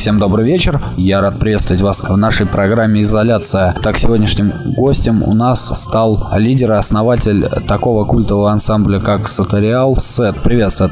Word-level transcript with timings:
всем 0.00 0.18
добрый 0.18 0.46
вечер. 0.46 0.80
Я 0.96 1.20
рад 1.20 1.38
приветствовать 1.38 1.82
вас 1.82 2.02
в 2.02 2.16
нашей 2.16 2.46
программе 2.46 3.02
«Изоляция». 3.02 3.74
Так, 3.82 3.98
сегодняшним 3.98 4.50
гостем 4.74 5.22
у 5.22 5.34
нас 5.34 5.78
стал 5.78 6.26
лидер 6.36 6.72
и 6.72 6.76
основатель 6.76 7.46
такого 7.68 8.06
культового 8.06 8.50
ансамбля, 8.50 8.98
как 8.98 9.28
Сатериал. 9.28 9.98
Сет, 9.98 10.36
привет, 10.42 10.72
Сет. 10.72 10.90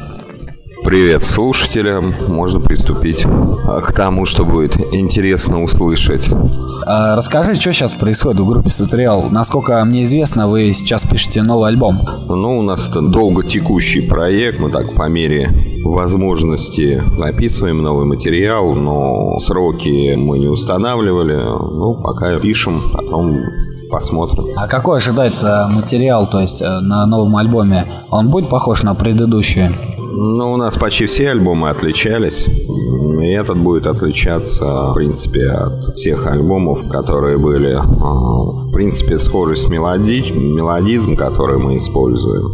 Привет 0.89 1.23
слушателям. 1.23 2.15
Можно 2.27 2.59
приступить 2.59 3.23
к 3.23 3.93
тому, 3.93 4.25
что 4.25 4.43
будет 4.43 4.75
интересно 4.91 5.61
услышать. 5.61 6.27
А, 6.87 7.15
расскажи, 7.15 7.53
что 7.53 7.71
сейчас 7.71 7.93
происходит 7.93 8.39
в 8.39 8.47
группе 8.47 8.71
Сатериал. 8.71 9.27
Насколько 9.29 9.85
мне 9.85 10.03
известно, 10.05 10.47
вы 10.47 10.73
сейчас 10.73 11.03
пишете 11.03 11.43
новый 11.43 11.69
альбом. 11.69 11.99
Ну, 12.27 12.57
у 12.57 12.61
нас 12.63 12.89
это 12.89 13.03
долго 13.03 13.43
текущий 13.43 14.01
проект. 14.01 14.59
Мы 14.59 14.71
так 14.71 14.95
по 14.95 15.07
мере 15.07 15.51
возможности 15.85 17.03
записываем 17.19 17.83
новый 17.83 18.07
материал, 18.07 18.73
но 18.73 19.37
сроки 19.37 20.15
мы 20.15 20.39
не 20.39 20.47
устанавливали. 20.47 21.35
Ну, 21.35 22.01
пока 22.01 22.39
пишем, 22.39 22.81
потом 22.91 23.37
посмотрим. 23.91 24.45
А 24.57 24.67
какой 24.67 24.97
ожидается 24.97 25.69
материал, 25.71 26.25
то 26.27 26.39
есть 26.39 26.63
э, 26.63 26.79
на 26.79 27.05
новом 27.05 27.35
альбоме? 27.37 28.01
Он 28.09 28.31
будет 28.31 28.49
похож 28.49 28.81
на 28.81 28.95
предыдущие? 28.95 29.71
Ну, 30.21 30.51
у 30.51 30.57
нас 30.57 30.75
почти 30.75 31.05
все 31.05 31.29
альбомы 31.29 31.69
отличались. 31.69 32.49
И 33.21 33.27
этот 33.27 33.57
будет 33.57 33.87
отличаться, 33.87 34.91
в 34.91 34.93
принципе, 34.93 35.47
от 35.47 35.95
всех 35.95 36.27
альбомов, 36.27 36.89
которые 36.89 37.37
были. 37.37 37.71
А, 37.71 37.83
в 37.85 38.69
принципе, 38.73 39.17
схожесть 39.17 39.69
мелоди... 39.69 40.33
мелодизм, 40.33 41.15
который 41.15 41.57
мы 41.57 41.77
используем. 41.77 42.51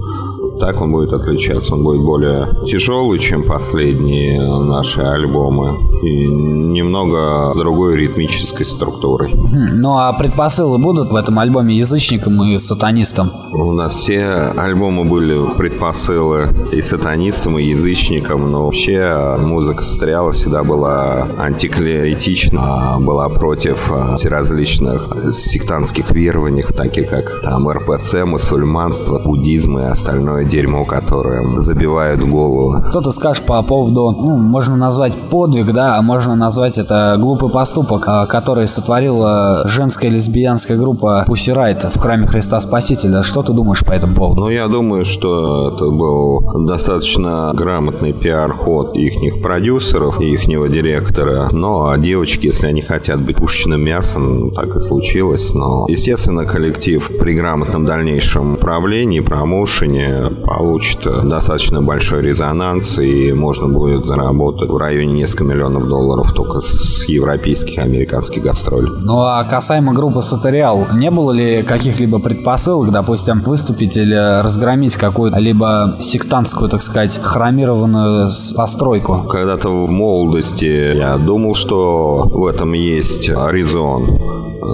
Так 0.60 0.80
он 0.80 0.92
будет 0.92 1.12
отличаться. 1.12 1.74
Он 1.74 1.84
будет 1.84 2.02
более 2.02 2.50
тяжелый, 2.68 3.18
чем 3.18 3.42
последние 3.42 4.40
наши 4.42 5.02
альбомы. 5.02 5.76
И 6.06 6.28
немного 6.28 7.54
другой 7.56 7.98
ритмической 7.98 8.64
структурой. 8.66 9.32
Ну 9.34 9.98
а 9.98 10.14
предпосылы 10.14 10.78
будут 10.78 11.10
в 11.10 11.16
этом 11.16 11.40
альбоме 11.40 11.78
язычникам 11.78 12.44
и 12.44 12.60
сатанистам? 12.60 13.32
У 13.54 13.72
нас 13.72 13.94
все 13.94 14.54
альбомы 14.56 15.06
были 15.06 15.56
предпосылы 15.58 16.50
и 16.72 16.82
сатанистам, 16.82 17.58
и 17.58 17.64
язычникам. 17.64 18.52
Но 18.52 18.66
вообще 18.66 19.36
музыка 19.40 19.84
Стряла 19.84 20.32
всегда 20.32 20.64
была 20.64 21.28
антиклеритична, 21.40 22.98
была 23.00 23.30
против 23.30 23.92
всеразличных 24.16 25.34
сектантских 25.34 26.12
верований, 26.12 26.64
таких 26.64 27.10
как 27.10 27.42
там 27.42 27.68
РПЦ, 27.68 28.26
мусульманство, 28.26 29.20
буддизм 29.20 29.80
и 29.80 29.84
остальное 29.86 30.46
дерьмо, 30.46 30.86
которое 30.86 31.60
забивает 31.60 32.20
голову. 32.28 32.84
Кто-то 32.90 33.12
скажет 33.12 33.44
по 33.46 33.62
поводу, 33.64 34.12
ну, 34.12 34.38
можно 34.38 34.76
назвать 34.76 35.16
подвиг, 35.32 35.72
да, 35.74 35.95
а 35.98 36.02
можно 36.02 36.36
назвать 36.36 36.78
это 36.78 37.16
глупый 37.18 37.50
поступок, 37.50 38.04
а, 38.08 38.26
который 38.26 38.68
сотворила 38.68 39.64
женская 39.66 40.10
лесбиянская 40.10 40.78
группа 40.78 41.26
Pussy 41.28 41.56
Riot 41.56 41.90
в 41.90 42.00
храме 42.00 42.28
Христа 42.28 42.60
Спасителя. 42.60 43.24
Что 43.24 43.44
ты 43.44 43.54
думаешь 43.54 43.86
по 43.86 43.94
этому 43.94 44.14
поводу? 44.14 44.42
Ну, 44.42 44.50
я 44.50 44.68
думаю, 44.68 45.06
что 45.06 45.72
это 45.74 45.90
был 45.90 46.66
достаточно 46.66 47.54
грамотный 47.56 48.12
пиар-ход 48.12 48.96
их 48.96 49.42
продюсеров 49.42 50.20
и 50.20 50.34
ихнего 50.34 50.68
директора. 50.68 51.48
Но 51.52 51.88
а 51.88 51.98
девочки, 51.98 52.48
если 52.48 52.68
они 52.68 52.82
хотят 52.82 53.22
быть 53.22 53.38
пушечным 53.38 53.82
мясом, 53.82 54.52
так 54.52 54.76
и 54.76 54.80
случилось. 54.80 55.54
Но, 55.54 55.86
естественно, 55.88 56.46
коллектив 56.46 57.10
при 57.20 57.36
грамотном 57.36 57.86
дальнейшем 57.86 58.58
правлении, 58.58 59.22
промоушене 59.22 60.32
получит 60.46 61.04
достаточно 61.04 61.82
большой 61.82 62.22
резонанс, 62.22 62.98
и 62.98 63.32
можно 63.32 63.68
будет 63.68 64.06
заработать 64.06 64.70
в 64.70 64.78
районе 64.78 65.14
несколько 65.14 65.46
миллионов 65.46 65.85
долларов 65.86 66.34
только 66.34 66.62
с 66.62 67.08
европейских 67.08 67.78
и 67.78 67.82
американских 67.82 68.44
гастролей. 68.44 68.90
Ну 69.02 69.22
а 69.22 69.44
касаемо 69.44 69.94
группы 69.94 70.22
Сатериал, 70.22 70.88
не 70.94 71.12
было 71.12 71.32
ли 71.32 71.64
каких-либо 71.64 72.20
предпосылок, 72.20 72.92
допустим, 72.92 73.42
выступить 73.42 73.98
или 73.98 74.42
разгромить 74.42 74.96
какую-либо 74.96 75.98
сектантскую, 76.02 76.70
так 76.70 76.82
сказать, 76.82 77.20
хромированную 77.22 78.30
постройку? 78.56 79.24
Когда-то 79.30 79.70
в 79.70 79.90
молодости 79.90 80.96
я 80.98 81.18
думал, 81.18 81.56
что 81.56 82.30
в 82.32 82.46
этом 82.46 82.74
есть 82.74 83.30
резон. 83.30 84.20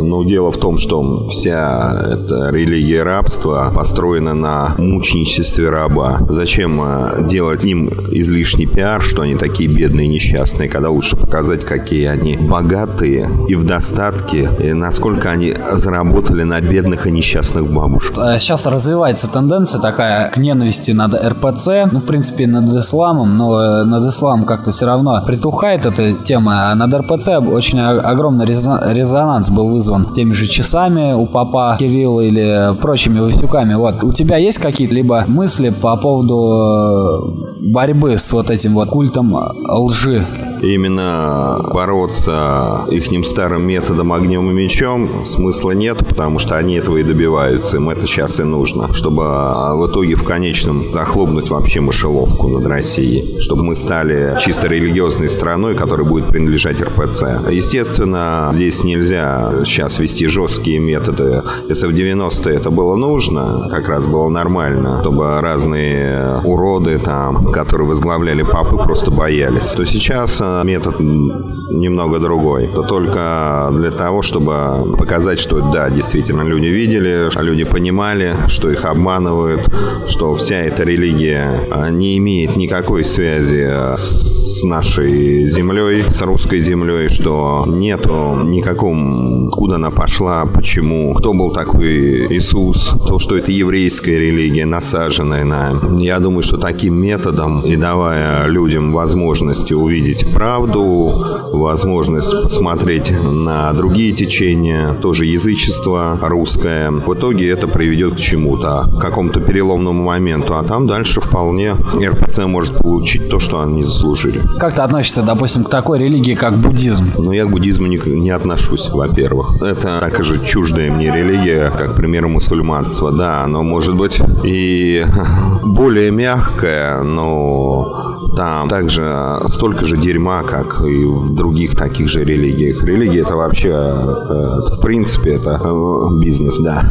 Но 0.04 0.24
дело 0.24 0.52
в 0.52 0.58
том, 0.58 0.78
что 0.78 1.28
вся 1.28 1.92
эта 2.12 2.50
религия 2.50 3.04
рабства 3.04 3.72
построена 3.76 4.34
на 4.34 4.76
мученичестве 4.78 5.70
раба. 5.70 6.20
Зачем 6.30 6.82
э, 6.82 7.28
делать 7.28 7.66
им 7.66 7.90
излишний 8.12 8.68
пиар, 8.68 9.02
что 9.02 9.24
они 9.24 9.36
такие 9.36 9.70
бедные 9.70 10.06
и 10.06 10.10
несчастные, 10.10 10.70
когда 10.70 10.91
лучше 10.92 11.16
показать, 11.16 11.66
какие 11.66 12.08
они 12.08 12.38
богатые 12.38 13.30
и 13.48 13.56
в 13.56 13.66
достатке, 13.66 14.50
и 14.60 14.74
насколько 14.74 15.30
они 15.30 15.54
заработали 15.74 16.44
на 16.44 16.62
бедных 16.62 17.08
и 17.08 17.12
несчастных 17.12 17.72
бабушках. 17.72 18.42
Сейчас 18.42 18.68
а 18.68 18.72
развивается 18.72 19.32
тенденция 19.32 19.82
такая 19.82 20.30
к 20.30 20.38
ненависти 20.38 20.92
над 20.92 21.14
РПЦ, 21.14 21.92
ну, 21.92 22.00
в 22.00 22.06
принципе, 22.06 22.48
над 22.48 22.76
исламом, 22.76 23.38
но 23.38 23.62
э, 23.62 23.84
над 23.84 24.06
исламом 24.08 24.46
как-то 24.46 24.72
все 24.72 24.86
равно 24.86 25.22
притухает 25.26 25.86
эта 25.86 26.14
тема, 26.14 26.72
а 26.72 26.76
над 26.76 26.94
РПЦ 26.94 27.30
очень 27.40 27.80
огромный 27.80 28.46
резонанс 28.46 29.50
был 29.50 29.70
вызван 29.70 30.12
теми 30.12 30.34
же 30.34 30.48
часами 30.48 31.14
у 31.14 31.26
папа 31.26 31.76
Кирилла 31.80 32.22
или 32.22 32.76
прочими 32.82 33.20
васюками. 33.20 33.74
Вот. 33.74 34.04
У 34.04 34.14
тебя 34.14 34.38
есть 34.38 34.58
какие-то 34.58 34.94
либо 34.94 35.24
мысли 35.28 35.70
по 35.70 35.96
поводу 35.98 37.32
э, 37.62 37.72
борьбы 37.72 38.18
с 38.18 38.32
вот 38.32 38.50
этим 38.50 38.74
вот 38.74 38.90
культом 38.90 39.36
лжи? 39.70 40.26
Именно 40.62 41.60
бороться 41.74 42.86
ихним 42.90 43.24
старым 43.24 43.66
методом 43.66 44.14
огнем 44.14 44.50
и 44.52 44.54
мечом 44.54 45.26
смысла 45.26 45.72
нет, 45.72 45.98
потому 46.08 46.40
что 46.40 46.56
они 46.56 46.76
этого 46.76 46.98
и 46.98 47.04
добиваются. 47.04 47.78
Им 47.78 47.90
это 47.90 48.06
сейчас 48.06 48.40
и 48.40 48.44
нужно, 48.44 48.94
чтобы 48.94 49.24
а, 49.26 49.76
в 49.76 49.88
итоге 49.88 50.16
в 50.16 50.24
конечном 50.24 50.94
захлопнуть 50.94 51.50
вообще 51.50 51.82
мышеловку 51.82 52.48
над 52.48 52.66
Россией, 52.68 53.40
чтобы 53.40 53.64
мы 53.64 53.76
стали 53.76 54.38
чисто 54.40 54.68
религиозной 54.68 55.30
страной, 55.30 55.76
которая 55.76 56.08
будет 56.08 56.28
принадлежать 56.28 56.80
РПЦ. 56.82 57.24
Естественно, 57.50 58.52
здесь 58.54 58.84
нельзя 58.84 59.52
сейчас 59.66 60.00
вести 60.00 60.28
жесткие 60.28 60.80
методы. 60.80 61.42
Если 61.70 61.88
в 61.88 61.92
90-е 61.92 62.56
это 62.56 62.70
было 62.70 62.96
нужно, 62.96 63.68
как 63.72 63.88
раз 63.88 64.06
было 64.06 64.30
нормально, 64.30 65.00
чтобы 65.02 65.42
разные 65.42 66.42
уроды 66.44 67.00
там, 67.00 67.52
которые 67.52 67.88
возглавляли 67.88 68.44
папы, 68.44 68.78
просто 68.78 69.10
боялись, 69.12 69.72
то 69.72 69.86
сейчас 69.86 70.42
метод 70.64 71.00
немного 71.00 72.20
другой. 72.20 72.68
То 72.68 72.84
только 72.84 73.70
для 73.72 73.92
того, 73.92 74.22
чтобы 74.22 74.96
показать, 74.98 75.40
что 75.40 75.62
да, 75.72 75.90
действительно 75.90 76.42
люди 76.42 76.68
видели, 76.68 77.30
люди 77.42 77.64
понимали, 77.64 78.36
что 78.48 78.70
их 78.70 78.86
обманывают, 78.86 79.62
что 80.08 80.36
вся 80.36 80.58
эта 80.58 80.84
религия 80.84 81.68
а, 81.72 81.90
не 81.90 82.18
имеет 82.18 82.56
никакой 82.56 83.04
связи 83.04 83.70
с 83.96 84.64
нашей 84.64 85.48
землей, 85.48 86.04
с 86.10 86.22
русской 86.22 86.60
землей, 86.60 87.08
что 87.10 87.66
нету 87.68 88.40
никакого, 88.44 89.50
куда 89.50 89.76
она 89.76 89.92
пошла, 89.92 90.46
почему, 90.46 91.14
кто 91.14 91.34
был 91.34 91.52
такой 91.52 92.28
Иисус, 92.38 92.94
то, 93.08 93.20
что 93.20 93.38
это 93.38 93.52
еврейская 93.52 94.20
религия, 94.20 94.66
насаженная 94.66 95.46
на... 95.46 95.74
Я 96.00 96.20
думаю, 96.20 96.44
что 96.44 96.58
таким 96.58 96.96
методом 96.96 97.62
и 97.62 97.76
давая 97.76 98.48
людям 98.48 98.94
возможность 98.94 99.72
увидеть 99.72 100.32
правду, 100.42 101.14
возможность 101.54 102.32
посмотреть 102.42 103.12
на 103.12 103.72
другие 103.74 104.12
течения, 104.12 104.92
тоже 104.94 105.26
язычество 105.26 106.18
русское. 106.20 106.90
В 106.90 107.14
итоге 107.14 107.52
это 107.52 107.68
приведет 107.68 108.16
к 108.16 108.18
чему-то, 108.18 108.90
к 108.92 109.00
какому-то 109.00 109.40
переломному 109.40 110.04
моменту, 110.04 110.56
а 110.56 110.64
там 110.64 110.88
дальше 110.88 111.22
вполне 111.22 111.74
РПЦ 111.74 112.48
может 112.48 112.76
получить 112.78 113.30
то, 113.30 113.38
что 113.40 113.62
они 113.62 113.84
заслужили. 113.84 114.42
Как 114.60 114.74
ты 114.74 114.82
относишься, 114.82 115.22
допустим, 115.22 115.64
к 115.64 115.70
такой 115.70 116.00
религии, 116.00 116.34
как 116.34 116.58
буддизм? 116.58 117.12
Ну, 117.20 117.32
я 117.34 117.46
к 117.46 117.52
буддизму 117.52 117.86
не, 117.86 118.00
не 118.08 118.32
отношусь, 118.32 118.90
во-первых. 118.90 119.62
Это 119.62 120.00
так 120.00 120.24
же 120.24 120.44
чуждая 120.44 120.92
мне 120.92 121.16
религия, 121.16 121.70
как, 121.70 121.94
к 121.94 121.96
примеру, 121.96 122.30
мусульманство. 122.30 123.12
Да, 123.12 123.44
оно 123.44 123.62
может 123.62 123.96
быть 123.96 124.20
и 124.44 125.06
более 125.64 126.10
мягкое, 126.10 127.04
но 127.04 128.21
там 128.36 128.70
также 128.70 129.40
столько 129.48 129.86
же 129.86 129.98
дерьма, 129.98 130.44
как 130.44 130.82
и 130.82 131.06
в 131.06 131.36
других 131.36 131.76
таких 131.76 132.08
же 132.08 132.24
религиях. 132.24 132.84
Религия 132.84 133.22
это 133.22 133.36
вообще, 133.36 133.70
это, 133.70 134.76
в 134.78 134.82
принципе, 134.82 135.34
это 135.34 135.60
э, 135.64 136.20
бизнес, 136.20 136.58
да. 136.60 136.84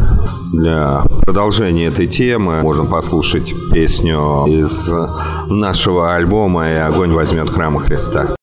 Для 0.52 1.02
продолжения 1.24 1.86
этой 1.86 2.06
темы 2.06 2.60
можем 2.62 2.88
послушать 2.88 3.54
песню 3.72 4.46
из 4.48 4.92
нашего 5.48 6.14
альбома 6.14 6.70
«И 6.70 6.74
огонь 6.74 7.12
возьмет 7.12 7.48
храма 7.50 7.80
Христа». 7.80 8.34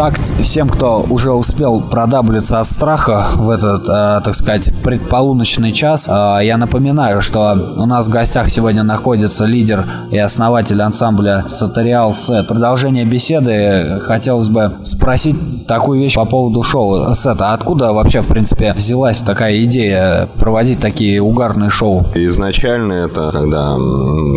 Итак, 0.00 0.16
всем, 0.42 0.68
кто 0.68 1.04
уже 1.10 1.32
успел 1.32 1.80
продабливаться 1.80 2.60
от 2.60 2.66
страха 2.66 3.26
в 3.34 3.50
этот, 3.50 3.82
э, 3.88 4.20
так 4.24 4.32
сказать, 4.36 4.72
предполуночный 4.84 5.72
час, 5.72 6.08
э, 6.08 6.38
я 6.44 6.56
напоминаю, 6.56 7.20
что 7.20 7.74
у 7.76 7.84
нас 7.84 8.06
в 8.06 8.12
гостях 8.12 8.48
сегодня 8.48 8.84
находится 8.84 9.44
лидер 9.44 9.84
и 10.12 10.18
основатель 10.18 10.80
ансамбля 10.80 11.46
Сатериал 11.48 12.14
Сет. 12.14 12.46
Продолжение 12.46 13.04
беседы 13.04 14.00
хотелось 14.04 14.48
бы 14.48 14.70
спросить 14.84 15.66
такую 15.66 16.00
вещь 16.00 16.14
по 16.14 16.24
поводу 16.24 16.62
шоу 16.62 17.12
Сета. 17.14 17.52
Откуда 17.52 17.92
вообще, 17.92 18.20
в 18.20 18.28
принципе, 18.28 18.72
взялась 18.74 19.18
такая 19.18 19.64
идея 19.64 20.28
проводить 20.38 20.78
такие 20.78 21.20
угарные 21.20 21.70
шоу? 21.70 22.06
Изначально 22.14 22.92
это, 22.92 23.32
когда 23.32 23.76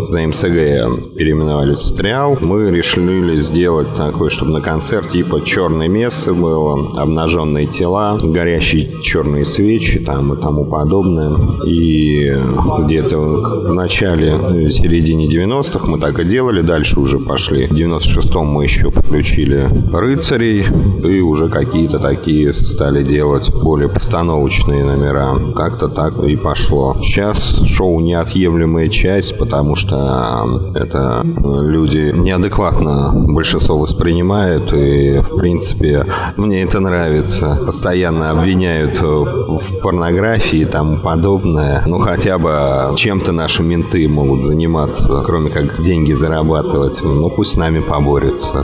за 0.10 0.28
МСГ 0.28 1.15
переименовали 1.15 1.76
Сатериал, 1.76 2.36
мы 2.41 2.71
решили 2.71 3.38
сделать 3.38 3.95
такой, 3.95 4.32
чтобы 4.32 4.54
на 4.54 4.62
концерте 4.62 5.12
типа 5.12 5.41
черное 5.52 5.90
место 5.90 6.34
было, 6.34 7.02
обнаженные 7.02 7.68
тела, 7.68 8.18
горящие 8.24 8.88
черные 9.04 9.44
свечи 9.44 10.00
там 10.00 10.32
и 10.32 10.42
тому 10.42 10.64
подобное. 10.64 11.36
И 11.66 12.34
где-то 12.80 13.18
в 13.18 13.74
начале, 13.74 14.34
в 14.34 14.72
середине 14.72 15.28
90-х 15.28 15.88
мы 15.88 16.00
так 16.00 16.20
и 16.20 16.24
делали, 16.24 16.62
дальше 16.62 17.02
уже 17.02 17.20
пошли. 17.20 17.68
В 17.68 17.74
96-м 17.74 18.48
мы 18.48 18.64
еще 18.64 18.92
подключили 18.92 19.68
рыцарей 19.92 20.66
и 21.04 21.20
уже 21.20 21.50
какие-то 21.50 22.00
такие 22.00 22.54
стали 22.54 23.04
делать 23.04 23.52
более 23.54 23.90
постановочные 23.90 24.86
номера. 24.86 25.38
Как-то 25.54 25.90
так 25.90 26.24
и 26.24 26.38
пошло. 26.38 26.96
Сейчас 27.02 27.62
шоу 27.66 28.00
неотъемлемая 28.00 28.88
часть, 28.88 29.38
потому 29.38 29.76
что 29.76 30.72
это 30.76 31.26
люди 31.44 32.14
неадекватно 32.16 33.12
большинство 33.14 33.78
воспринимают 33.78 34.72
и 34.72 35.20
в 35.20 35.40
принципе 35.41 36.06
мне 36.38 36.62
это 36.62 36.80
нравится. 36.80 37.58
Постоянно 37.65 38.30
обвиняют 38.30 39.01
в 39.01 39.82
порнографии 39.82 40.60
и 40.60 40.65
тому 40.65 40.97
подобное. 40.97 41.82
Ну 41.88 41.97
хотя 41.97 42.38
бы 42.38 42.95
чем-то 42.95 43.32
наши 43.32 43.63
менты 43.63 44.08
могут 44.08 44.45
заниматься, 44.45 45.23
кроме 45.25 45.49
как 45.49 45.82
деньги 45.82 46.13
зарабатывать. 46.13 46.99
Ну 47.01 47.27
пусть 47.32 47.54
с 47.54 47.58
нами 47.58 47.80
поборются. 47.80 48.63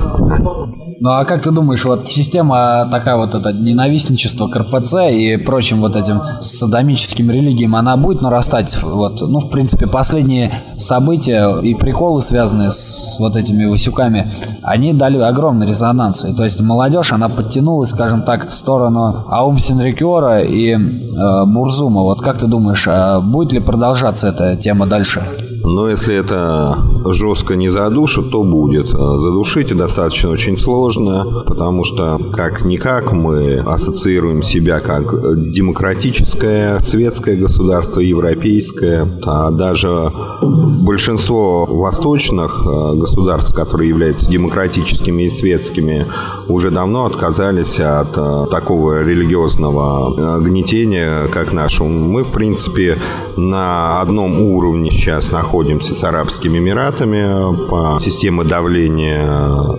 Ну 0.99 1.11
а 1.11 1.25
как 1.25 1.41
ты 1.41 1.51
думаешь, 1.51 1.85
вот 1.85 2.11
система 2.11 2.87
такая 2.89 3.17
вот 3.17 3.35
это 3.35 3.53
ненавистничество 3.53 4.47
к 4.47 4.55
РПЦ 4.55 5.11
и 5.11 5.37
прочим 5.37 5.79
вот 5.81 5.95
этим 5.95 6.21
садомическим 6.41 7.29
религиям, 7.29 7.75
она 7.75 7.97
будет 7.97 8.21
нарастать? 8.21 8.77
Вот, 8.81 9.21
ну, 9.21 9.39
в 9.39 9.49
принципе, 9.49 9.85
последние 9.85 10.51
события 10.77 11.59
и 11.61 11.75
приколы, 11.75 12.21
связанные 12.21 12.71
с 12.71 13.17
вот 13.19 13.35
этими 13.35 13.65
Васюками, 13.65 14.31
они 14.63 14.93
дали 14.93 15.17
огромный 15.19 15.67
резонанс. 15.67 16.25
И, 16.25 16.33
то 16.33 16.43
есть 16.43 16.61
молодежь, 16.61 17.11
она 17.11 17.29
подтянулась, 17.29 17.89
скажем 17.89 18.23
так, 18.23 18.49
в 18.49 18.53
сторону 18.53 19.25
Аум 19.29 19.59
Синрикера 19.59 20.41
и 20.41 20.73
э, 20.73 21.45
Бурзума. 21.45 22.01
Вот 22.01 22.21
как 22.21 22.39
ты 22.39 22.47
думаешь, 22.47 22.85
э, 22.87 23.19
будет 23.21 23.53
ли 23.53 23.59
продолжаться 23.59 24.29
эта 24.29 24.55
тема 24.55 24.87
дальше? 24.87 25.21
Но 25.69 25.89
если 25.89 26.15
это 26.15 26.77
жестко 27.11 27.55
не 27.55 27.69
задушит, 27.69 28.31
то 28.31 28.43
будет. 28.43 28.87
Задушить 28.89 29.75
достаточно 29.75 30.29
очень 30.29 30.57
сложно, 30.57 31.43
потому 31.45 31.83
что 31.83 32.19
как-никак 32.33 33.11
мы 33.11 33.57
ассоциируем 33.57 34.43
себя 34.43 34.79
как 34.79 35.51
демократическое, 35.51 36.79
светское 36.79 37.35
государство, 37.35 37.99
европейское. 37.99 39.07
А 39.23 39.51
даже 39.51 40.11
большинство 40.41 41.65
восточных 41.65 42.63
э, 42.65 42.93
государств, 42.95 43.53
которые 43.53 43.89
являются 43.89 44.29
демократическими 44.29 45.23
и 45.23 45.29
светскими, 45.29 46.05
уже 46.47 46.71
давно 46.71 47.05
отказались 47.05 47.77
от 47.79 48.17
э, 48.17 48.45
такого 48.49 49.03
религиозного 49.03 50.39
гнетения, 50.39 51.27
как 51.27 51.51
наше. 51.51 51.83
Мы, 51.83 52.23
в 52.23 52.31
принципе, 52.31 52.97
на 53.35 53.99
одном 53.99 54.39
уровне 54.39 54.91
сейчас 54.91 55.29
находимся 55.29 55.56
находимся 55.57 55.95
с 55.95 56.03
Арабскими 56.03 56.59
Эмиратами 56.59 57.67
по 57.67 57.97
системе 57.99 58.43
давления 58.43 59.25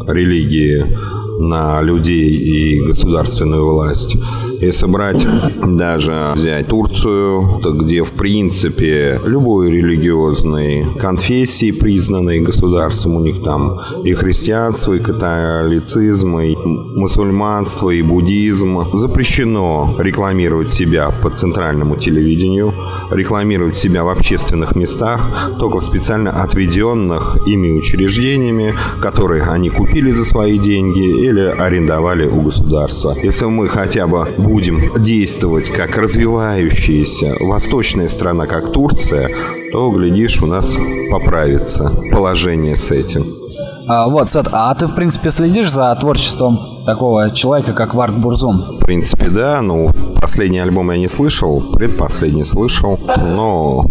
религии 0.08 0.84
на 1.38 1.80
людей 1.82 2.30
и 2.30 2.84
государственную 2.84 3.64
власть. 3.64 4.16
Если 4.60 4.86
брать 4.86 5.26
даже 5.62 6.32
взять 6.34 6.66
Турцию, 6.66 7.60
где 7.80 8.02
в 8.02 8.12
принципе 8.12 9.20
любой 9.24 9.70
религиозной 9.70 10.84
конфессии, 10.98 11.70
признанной 11.70 12.40
государством, 12.40 13.16
у 13.16 13.20
них 13.20 13.42
там 13.42 13.78
и 14.02 14.12
христианство, 14.14 14.94
и 14.94 14.98
католицизм, 14.98 16.38
и 16.40 16.56
мусульманство, 16.56 17.90
и 17.90 18.02
буддизм. 18.02 18.84
Запрещено 18.92 19.94
рекламировать 19.98 20.70
себя 20.70 21.10
по 21.22 21.30
центральному 21.30 21.96
телевидению, 21.96 22.74
рекламировать 23.10 23.76
себя 23.76 24.02
в 24.02 24.08
общественных 24.08 24.74
местах, 24.74 25.30
только 25.58 25.78
в 25.78 25.84
специально 25.84 26.30
отведенных 26.42 27.38
ими 27.46 27.70
учреждениями, 27.70 28.74
которые 29.00 29.44
они 29.44 29.70
купили 29.70 30.10
за 30.10 30.24
свои 30.24 30.58
деньги 30.58 31.26
или 31.26 31.40
арендовали 31.40 32.26
у 32.26 32.42
государства. 32.42 33.14
Если 33.22 33.46
мы 33.46 33.68
хотя 33.68 34.06
бы 34.06 34.26
будем 34.48 34.94
действовать 35.00 35.68
как 35.68 35.96
развивающаяся 35.96 37.36
восточная 37.40 38.08
страна, 38.08 38.46
как 38.46 38.72
Турция, 38.72 39.30
то, 39.72 39.90
глядишь, 39.90 40.42
у 40.42 40.46
нас 40.46 40.76
поправится 41.10 41.92
положение 42.10 42.76
с 42.76 42.90
этим. 42.90 43.26
А, 43.86 44.08
вот, 44.08 44.28
Сет, 44.28 44.48
а 44.52 44.74
ты, 44.74 44.86
в 44.86 44.94
принципе, 44.94 45.30
следишь 45.30 45.70
за 45.70 45.94
творчеством 45.96 46.77
такого 46.88 47.30
человека, 47.34 47.74
как 47.74 47.94
Варк 47.94 48.14
Бурзум? 48.14 48.56
В 48.56 48.86
принципе, 48.86 49.28
да. 49.28 49.60
Ну, 49.60 49.90
последний 50.22 50.58
альбом 50.58 50.90
я 50.90 50.96
не 50.96 51.06
слышал, 51.06 51.62
предпоследний 51.74 52.46
слышал. 52.46 52.98
Но 53.06 53.84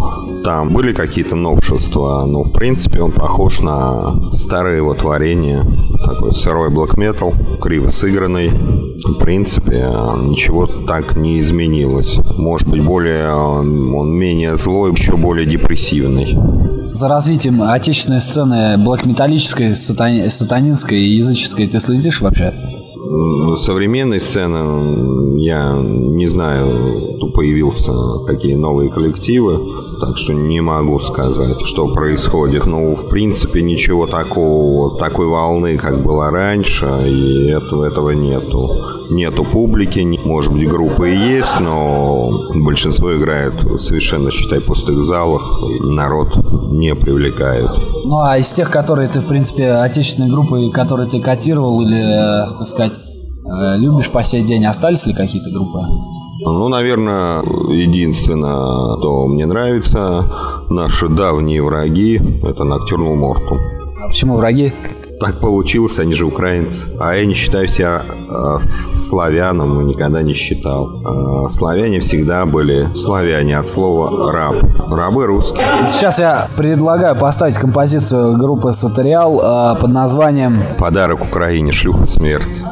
там 0.43 0.73
были 0.73 0.93
какие-то 0.93 1.35
новшества. 1.35 2.25
Но, 2.25 2.41
в 2.41 2.51
принципе, 2.51 3.03
он 3.03 3.11
похож 3.11 3.59
на 3.59 4.15
старые 4.33 4.77
его 4.77 4.95
творения. 4.95 5.63
Такой 6.03 6.33
сырой 6.33 6.71
блэк 6.71 6.97
метал, 6.97 7.33
криво 7.61 7.89
сыгранный. 7.89 8.49
В 8.49 9.19
принципе, 9.19 9.89
ничего 10.29 10.65
так 10.65 11.15
не 11.15 11.39
изменилось. 11.39 12.19
Может 12.35 12.67
быть, 12.67 12.83
более 12.83 13.31
он 13.31 14.09
менее 14.11 14.57
злой, 14.57 14.91
еще 14.91 15.15
более 15.17 15.45
депрессивный 15.45 16.35
за 16.93 17.07
развитием 17.09 17.61
отечественной 17.61 18.19
сцены 18.19 18.75
блэк-металлической, 18.79 19.75
сатани... 19.75 20.29
сатанинской 20.29 20.99
и 20.99 21.17
языческой 21.17 21.67
ты 21.67 21.79
следишь 21.79 22.21
вообще? 22.21 22.53
Современной 23.57 24.19
сцены 24.19 25.37
я 25.39 25.73
не 25.81 26.27
знаю, 26.27 27.17
появился 27.37 27.91
какие 28.25 28.55
новые 28.55 28.89
коллективы, 28.89 29.59
так 29.99 30.17
что 30.17 30.33
не 30.33 30.59
могу 30.59 30.99
сказать, 30.99 31.61
что 31.65 31.87
происходит. 31.87 32.65
Ну, 32.65 32.95
в 32.95 33.09
принципе, 33.09 33.61
ничего 33.61 34.07
такого, 34.07 34.97
такой 34.97 35.27
волны, 35.27 35.77
как 35.77 36.03
было 36.03 36.31
раньше, 36.31 36.87
и 37.05 37.49
этого, 37.49 37.85
этого 37.85 38.11
нету. 38.11 38.83
Нету 39.11 39.43
публики, 39.45 39.99
может 40.25 40.51
быть, 40.51 40.67
группы 40.67 41.11
и 41.11 41.35
есть, 41.35 41.59
но 41.59 42.31
большинство 42.55 43.15
играет 43.15 43.53
совершенно, 43.79 44.31
считай, 44.31 44.59
пустых 44.59 45.03
залах, 45.03 45.61
народ 45.79 46.35
не 46.71 46.95
привлекает. 46.95 47.69
Ну, 48.03 48.19
а 48.19 48.37
из 48.37 48.49
тех, 48.51 48.71
которые 48.71 49.09
ты, 49.09 49.19
в 49.19 49.27
принципе, 49.27 49.71
отечественные 49.73 50.31
группы, 50.31 50.69
которые 50.71 51.09
ты 51.09 51.19
котировал 51.19 51.81
или, 51.81 52.47
так 52.57 52.67
сказать, 52.67 52.93
э, 52.97 53.06
любишь 53.77 54.09
по 54.09 54.23
сей 54.23 54.41
день, 54.41 54.65
остались 54.65 55.05
ли 55.05 55.13
какие-то 55.13 55.49
группы? 55.51 55.79
Ну, 56.39 56.67
наверное, 56.69 57.41
единственное, 57.71 58.97
что 58.97 59.27
мне 59.27 59.45
нравится, 59.45 60.23
наши 60.69 61.07
давние 61.07 61.63
враги, 61.63 62.21
это 62.43 62.63
Ноктюрнул 62.63 63.15
Мортум. 63.15 63.59
А 64.03 64.07
почему 64.07 64.37
враги? 64.37 64.73
Так 65.19 65.39
получилось, 65.39 65.97
они 65.97 66.13
же 66.13 66.25
украинцы. 66.25 66.87
А 66.99 67.15
я 67.15 67.25
не 67.25 67.33
считаю 67.33 67.67
себя 67.67 68.03
э, 68.05 68.57
славяном, 68.59 69.87
никогда 69.87 70.21
не 70.21 70.33
считал. 70.33 71.45
Э, 71.45 71.49
славяне 71.49 71.99
всегда 71.99 72.45
были 72.45 72.93
славяне 72.93 73.57
от 73.57 73.67
слова 73.67 74.31
раб. 74.31 74.55
Рабы 74.91 75.25
русские. 75.25 75.65
Сейчас 75.87 76.19
я 76.19 76.47
предлагаю 76.55 77.15
поставить 77.15 77.57
композицию 77.57 78.37
группы 78.37 78.71
Сатериал 78.71 79.73
э, 79.73 79.79
под 79.79 79.89
названием 79.89 80.61
«Подарок 80.77 81.23
Украине. 81.23 81.71
Шлюха 81.71 82.05
смерть». 82.05 82.63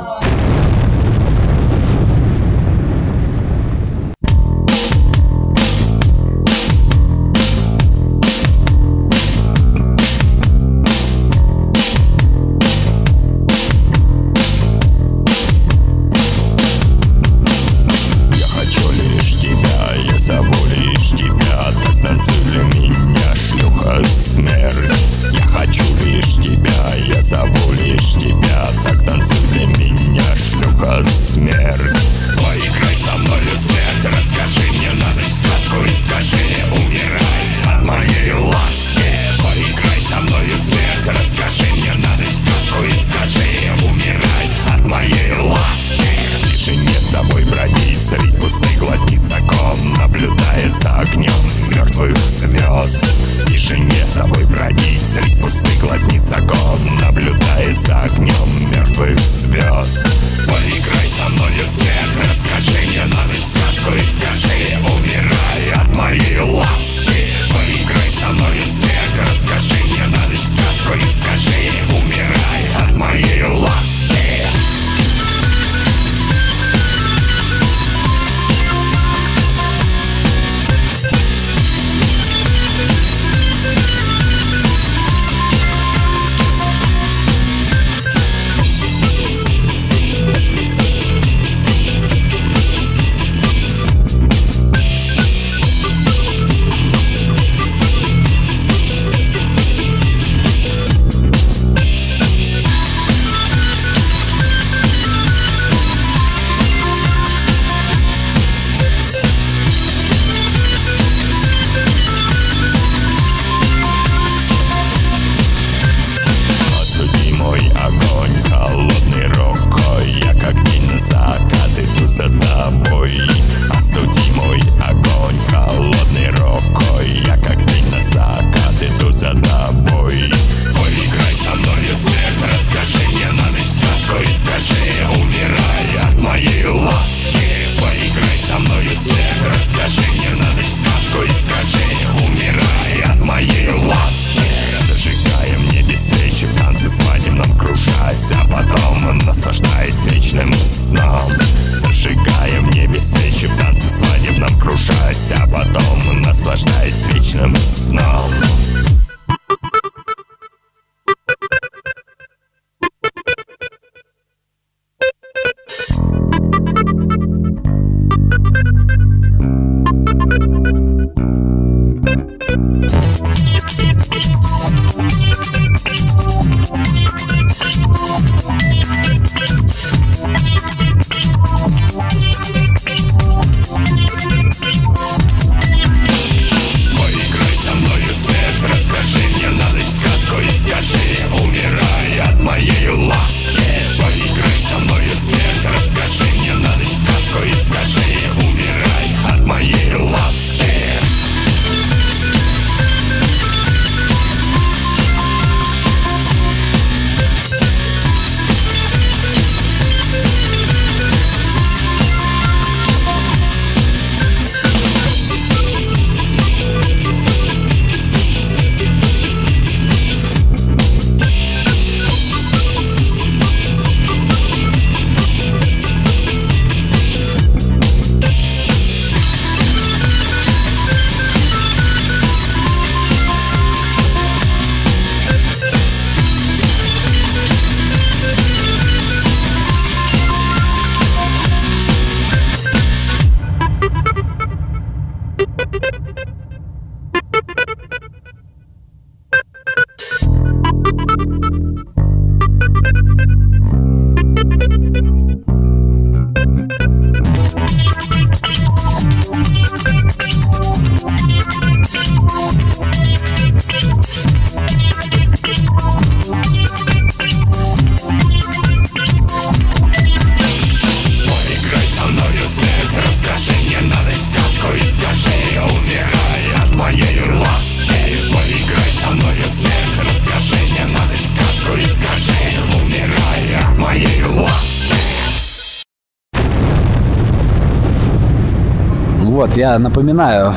Я 289.55 289.79
напоминаю 289.79 290.53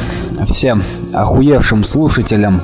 всем 0.47 0.83
охуевшим 1.13 1.85
слушателям 1.85 2.61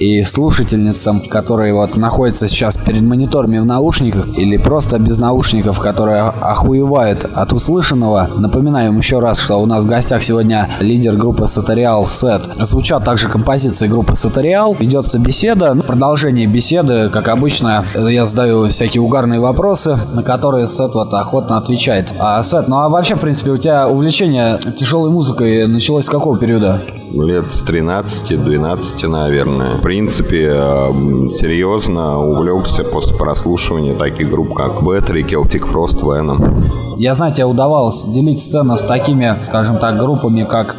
и 0.00 0.22
слушательницам, 0.22 1.20
которые 1.20 1.74
вот 1.74 1.94
находятся 1.94 2.48
сейчас 2.48 2.76
перед 2.76 3.02
мониторами 3.02 3.58
в 3.58 3.66
наушниках 3.66 4.38
или 4.38 4.56
просто 4.56 4.98
без 4.98 5.18
наушников, 5.18 5.78
которые 5.78 6.22
охуевают 6.22 7.26
от 7.34 7.52
услышанного. 7.52 8.30
Напоминаю 8.38 8.92
им 8.92 8.98
еще 8.98 9.18
раз, 9.18 9.38
что 9.38 9.56
у 9.56 9.66
нас 9.66 9.84
в 9.84 9.88
гостях 9.88 10.22
сегодня 10.22 10.70
лидер 10.80 11.16
группы 11.16 11.46
Сатериал 11.46 12.06
Сет. 12.06 12.42
Звучат 12.56 13.04
также 13.04 13.28
композиции 13.28 13.88
группы 13.88 14.16
Сатериал. 14.16 14.74
Ведется 14.78 15.18
беседа. 15.18 15.74
Ну, 15.74 15.82
Продолжение 15.82 16.46
беседы, 16.46 17.10
как 17.10 17.28
обычно, 17.28 17.84
я 17.94 18.24
задаю 18.24 18.68
всякие 18.68 19.02
угарные 19.02 19.38
вопросы, 19.38 19.98
на 20.14 20.22
которые 20.22 20.66
Сет 20.66 20.94
вот 20.94 21.12
охотно 21.12 21.58
отвечает. 21.58 22.14
А, 22.18 22.42
Сет, 22.42 22.68
ну 22.68 22.78
а 22.78 22.88
вообще, 22.88 23.16
в 23.16 23.20
принципе, 23.20 23.50
у 23.50 23.58
тебя 23.58 23.86
увлечение 23.86 24.58
тяжелой 24.76 25.10
музыкой 25.10 25.66
началось 25.66 26.06
с 26.06 26.08
какого 26.08 26.38
периода? 26.38 26.80
Лет 27.12 27.50
с 27.50 27.64
13-12, 27.64 29.08
наверное. 29.08 29.76
Принципе, 29.90 30.52
э, 30.54 30.92
серьезно 31.32 32.20
увлекся 32.20 32.84
после 32.84 33.16
прослушивания 33.16 33.92
таких 33.92 34.30
групп, 34.30 34.54
как 34.54 34.82
Battery, 34.84 35.28
Celtic 35.28 35.68
Frost, 35.68 36.04
Venom. 36.04 36.96
Я 36.96 37.12
знаю, 37.12 37.32
тебе 37.32 37.46
удавалось 37.46 38.04
делить 38.04 38.40
сцену 38.40 38.76
с 38.76 38.84
такими, 38.84 39.34
скажем 39.48 39.78
так, 39.78 39.98
группами, 39.98 40.44
как 40.44 40.76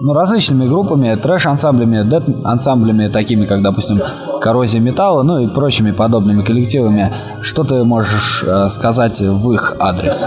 ну, 0.00 0.14
различными 0.14 0.66
группами, 0.66 1.14
трэш-ансамблями, 1.14 2.08
дэт-ансамблями, 2.08 3.08
такими, 3.08 3.44
как, 3.44 3.60
допустим, 3.60 4.00
коррозия 4.40 4.80
металла, 4.80 5.22
ну 5.24 5.40
и 5.40 5.46
прочими 5.46 5.90
подобными 5.90 6.42
коллективами. 6.42 7.12
Что 7.42 7.64
ты 7.64 7.84
можешь 7.84 8.42
э, 8.46 8.70
сказать 8.70 9.20
в 9.20 9.52
их 9.52 9.76
адрес? 9.78 10.26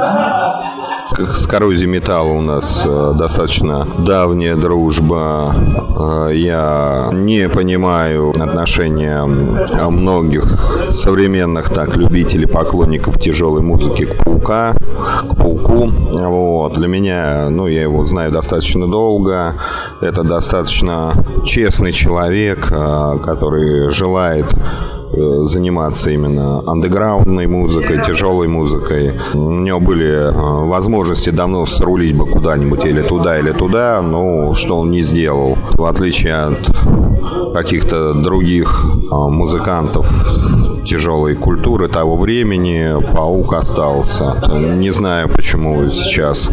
С 1.17 1.45
коррозией 1.45 1.89
металла 1.89 2.31
у 2.31 2.41
нас 2.41 2.83
э, 2.85 3.13
достаточно 3.17 3.85
давняя 3.99 4.55
дружба. 4.55 5.53
Э, 5.99 6.29
я 6.33 7.09
не 7.11 7.49
понимаю 7.49 8.29
отношения 8.29 9.25
многих 9.25 10.45
современных 10.93 11.69
так 11.69 11.97
любителей, 11.97 12.47
поклонников 12.47 13.19
тяжелой 13.19 13.61
музыки 13.61 14.05
к 14.05 14.23
паука, 14.23 14.73
к 15.29 15.35
пауку. 15.35 15.87
Вот. 15.87 16.75
Для 16.75 16.87
меня, 16.87 17.49
ну, 17.49 17.67
я 17.67 17.81
его 17.81 18.05
знаю 18.05 18.31
достаточно 18.31 18.87
долго. 18.87 19.55
Это 19.99 20.23
достаточно 20.23 21.13
честный 21.45 21.91
человек, 21.91 22.71
э, 22.71 23.19
который 23.25 23.89
желает 23.89 24.45
заниматься 25.13 26.11
именно 26.11 26.61
андеграундной 26.65 27.47
музыкой, 27.47 28.01
тяжелой 28.05 28.47
музыкой. 28.47 29.13
У 29.33 29.51
него 29.51 29.79
были 29.79 30.07
э, 30.07 30.31
возможности 30.67 31.29
давно 31.29 31.65
срулить 31.65 32.15
бы 32.15 32.25
куда-нибудь 32.25 32.85
или 32.85 33.01
туда, 33.01 33.39
или 33.39 33.51
туда, 33.51 34.01
но 34.01 34.53
что 34.53 34.79
он 34.79 34.91
не 34.91 35.01
сделал. 35.01 35.57
В 35.73 35.85
отличие 35.85 36.35
от 36.35 37.53
каких-то 37.53 38.13
других 38.13 38.85
э, 39.11 39.15
музыкантов 39.15 40.07
тяжелой 40.85 41.35
культуры 41.35 41.87
того 41.87 42.17
времени, 42.17 42.95
паук 43.13 43.53
остался. 43.53 44.35
Не 44.77 44.91
знаю, 44.91 45.29
почему 45.29 45.89
сейчас 45.89 46.49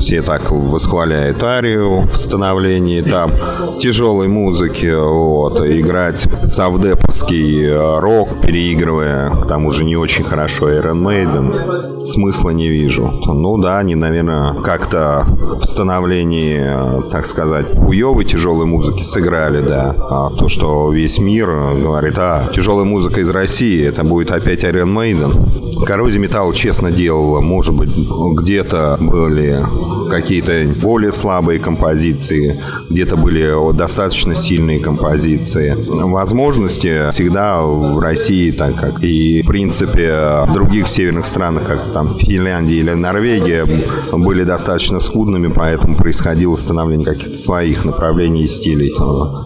все 0.00 0.22
так 0.22 0.50
восхваляют 0.50 1.42
Арию 1.42 2.02
в 2.02 2.16
становлении 2.16 3.02
там 3.02 3.32
тяжелой 3.80 4.28
музыки, 4.28 4.92
вот, 4.94 5.60
играть 5.60 6.26
савдеповский 6.44 7.66
э, 7.66 7.98
рок, 7.98 8.40
переигрывая, 8.40 9.30
к 9.30 9.46
тому 9.46 9.72
же 9.72 9.84
не 9.84 9.96
очень 9.96 10.24
хорошо 10.24 10.70
Iron 10.70 11.02
Maiden, 11.02 12.06
смысла 12.06 12.50
не 12.50 12.68
вижу. 12.68 13.10
Ну 13.26 13.58
да, 13.58 13.78
они, 13.78 13.94
наверное, 13.94 14.54
как-то 14.54 15.26
в 15.28 15.64
становлении, 15.64 16.58
э, 16.60 17.10
так 17.10 17.26
сказать, 17.26 17.66
хуевой 17.76 18.24
тяжелой 18.24 18.66
музыки 18.66 19.02
сыграли, 19.02 19.60
да. 19.60 19.94
А 19.98 20.30
то, 20.30 20.48
что 20.48 20.90
весь 20.92 21.18
мир 21.18 21.48
говорит, 21.48 22.14
а, 22.16 22.48
тяжелая 22.52 22.84
музыка 22.84 23.20
из 23.20 23.28
России, 23.28 23.69
это 23.78 24.04
будет 24.04 24.30
опять 24.30 24.64
Iron 24.64 24.94
Maiden. 24.94 25.84
Коррозия 25.84 26.20
металла 26.20 26.54
честно 26.54 26.90
делала, 26.90 27.40
может 27.40 27.74
быть, 27.74 27.90
где-то 27.90 28.98
были 29.00 29.64
какие-то 30.10 30.66
более 30.80 31.12
слабые 31.12 31.58
композиции, 31.58 32.60
где-то 32.90 33.16
были 33.16 33.72
достаточно 33.74 34.34
сильные 34.34 34.78
композиции. 34.78 35.74
Возможности 35.88 37.10
всегда 37.10 37.62
в 37.62 37.98
России, 38.00 38.50
так 38.50 38.74
как 38.74 39.02
и 39.02 39.42
в 39.42 39.46
принципе 39.46 40.44
в 40.46 40.52
других 40.52 40.88
северных 40.88 41.24
странах, 41.24 41.64
как 41.66 41.92
там 41.92 42.10
Финляндия 42.10 42.80
или 42.80 42.92
Норвегия, 42.92 43.66
были 44.12 44.44
достаточно 44.44 45.00
скудными, 45.00 45.48
поэтому 45.48 45.96
происходило 45.96 46.56
становление 46.56 47.06
каких-то 47.06 47.38
своих 47.38 47.84
направлений 47.84 48.44
и 48.44 48.48
стилей. 48.48 48.92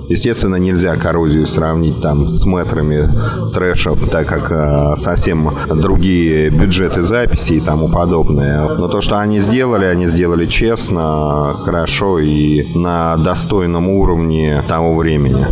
Естественно, 0.08 0.56
нельзя 0.56 0.96
коррозию 0.96 1.46
сравнить 1.46 2.00
там 2.00 2.28
с 2.28 2.44
метрами 2.46 3.08
трэша, 3.52 3.94
так 4.14 4.28
как 4.28 4.52
э, 4.52 4.94
совсем 4.96 5.50
другие 5.68 6.48
бюджеты 6.48 7.02
записи 7.02 7.54
и 7.54 7.60
тому 7.60 7.88
подобное. 7.88 8.68
Но 8.68 8.86
то, 8.86 9.00
что 9.00 9.18
они 9.18 9.40
сделали, 9.40 9.86
они 9.86 10.06
сделали 10.06 10.46
честно, 10.46 11.52
хорошо 11.64 12.20
и 12.20 12.64
на 12.78 13.16
достойном 13.16 13.88
уровне 13.88 14.62
того 14.68 14.94
времени. 14.94 15.44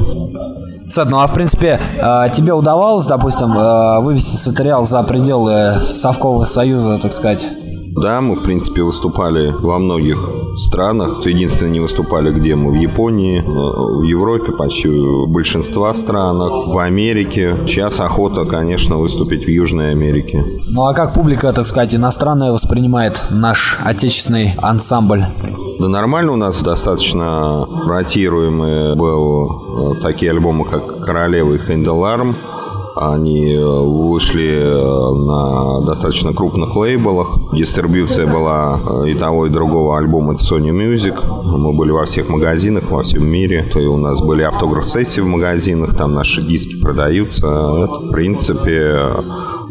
Сет, 0.88 1.10
ну 1.10 1.18
а 1.18 1.26
в 1.26 1.34
принципе 1.34 1.80
а, 2.00 2.28
тебе 2.28 2.52
удавалось, 2.52 3.06
допустим, 3.06 3.52
а, 3.56 3.98
вывести 3.98 4.36
сатериал 4.36 4.84
за 4.84 5.02
пределы 5.02 5.80
Совкового 5.82 6.44
Союза, 6.44 6.98
так 6.98 7.12
сказать? 7.12 7.48
Да, 7.95 8.20
мы, 8.20 8.36
в 8.36 8.43
принципе, 8.43 8.82
выступали 8.82 9.51
во 9.51 9.78
многих 9.78 10.18
странах. 10.57 11.26
Единственное, 11.26 11.72
не 11.72 11.80
выступали 11.80 12.30
где 12.30 12.55
мы? 12.55 12.72
В 12.72 12.74
Японии, 12.74 13.40
э, 13.40 13.43
в 13.45 14.03
Европе, 14.03 14.53
почти 14.53 14.88
в 14.88 15.28
большинства 15.28 15.93
странах, 15.93 16.68
в 16.68 16.78
Америке. 16.78 17.57
Сейчас 17.66 18.01
охота, 18.01 18.45
конечно, 18.45 18.97
выступить 18.97 19.45
в 19.45 19.49
Южной 19.49 19.90
Америке. 19.90 20.43
Ну 20.68 20.86
а 20.86 20.95
как 20.95 21.12
публика, 21.12 21.53
так 21.53 21.66
сказать, 21.66 21.95
иностранная 21.95 22.51
воспринимает 22.53 23.22
наш 23.30 23.78
отечественный 23.84 24.55
ансамбль? 24.62 25.24
Да 25.78 25.88
нормально 25.88 26.32
у 26.32 26.36
нас 26.36 26.62
достаточно 26.62 27.66
ротируемый 27.86 28.97
был 28.97 29.97
э, 29.97 30.03
такие 30.03 30.30
альбомы, 30.30 30.64
как 30.64 31.05
«Королева» 31.05 31.55
и 31.55 31.59
«Хенделарм». 31.59 32.36
Они 32.95 33.55
э, 33.55 33.64
вышли 33.64 34.59
э, 34.61 35.14
на 35.14 35.80
достаточно 35.86 36.34
крупных 36.34 36.76
лейблах. 36.76 37.38
Дистрибьюция 37.53 38.26
была 38.26 38.78
э, 39.05 39.11
и 39.11 39.14
того, 39.14 39.47
и 39.47 39.51
другого 39.51 39.99
альбома 39.99 40.34
Sony 40.34 40.70
Music. 40.70 41.14
Мы 41.45 41.72
были 41.72 41.90
во 41.90 42.05
всех 42.05 42.28
магазинах 42.28 42.90
во 42.90 43.03
всем 43.03 43.26
мире. 43.26 43.66
То 43.72 43.80
и 43.80 43.86
у 43.86 43.97
нас 43.97 44.20
были 44.20 44.43
автограф-сессии 44.43 45.22
в 45.22 45.26
магазинах, 45.26 45.97
там 45.97 46.12
наши 46.12 46.43
диски 46.43 46.80
продаются. 46.80 47.47
Это, 47.47 48.09
в 48.09 48.11
принципе, 48.11 48.99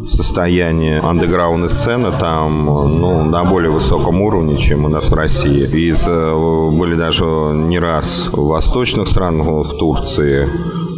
состояние 0.10 1.00
андеграундной 1.00 1.70
сцены 1.70 2.12
там 2.20 2.66
ну, 2.66 3.24
на 3.24 3.44
более 3.46 3.72
высоком 3.72 4.22
уровне, 4.22 4.58
чем 4.58 4.86
у 4.86 4.90
нас 4.90 5.12
в 5.12 5.14
России. 5.14 5.66
Из, 5.66 6.08
были 6.08 6.96
даже 6.96 7.24
не 7.24 7.80
раз 7.80 8.30
в 8.32 8.48
восточных 8.48 9.08
странах, 9.08 9.48
в 9.48 9.78
Турции, 9.78 10.48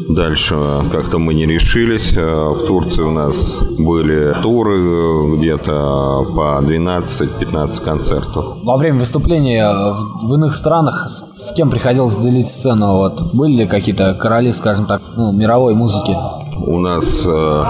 Дальше 0.10 0.56
как-то 0.92 1.18
мы 1.18 1.34
не 1.34 1.46
решились. 1.46 2.14
Э, 2.16 2.50
в 2.50 2.66
Турции 2.68 3.02
у 3.02 3.12
нас 3.12 3.60
были 3.78 4.34
туры 4.42 4.78
э, 4.78 5.38
где-то 5.38 6.26
по 6.36 6.62
12-15 6.64 7.84
концертов. 7.84 8.58
Во 8.64 8.78
время 8.78 9.00
выступления 9.00 9.72
в 10.22 10.34
иных 10.36 10.56
странах 10.56 11.10
с 11.10 11.54
кем 11.54 11.70
приходилось 11.70 12.18
делить 12.18 12.48
сцену? 12.48 12.98
Вот 12.98 13.34
были 13.34 13.62
ли 13.62 13.68
какие-то 13.68 14.14
короли, 14.14 14.52
скажем 14.52 14.86
так, 14.86 15.02
ну, 15.16 15.32
мировой 15.32 15.74
музыки? 15.74 16.16
У 16.66 16.80
нас 16.80 17.26
э, 17.28 17.64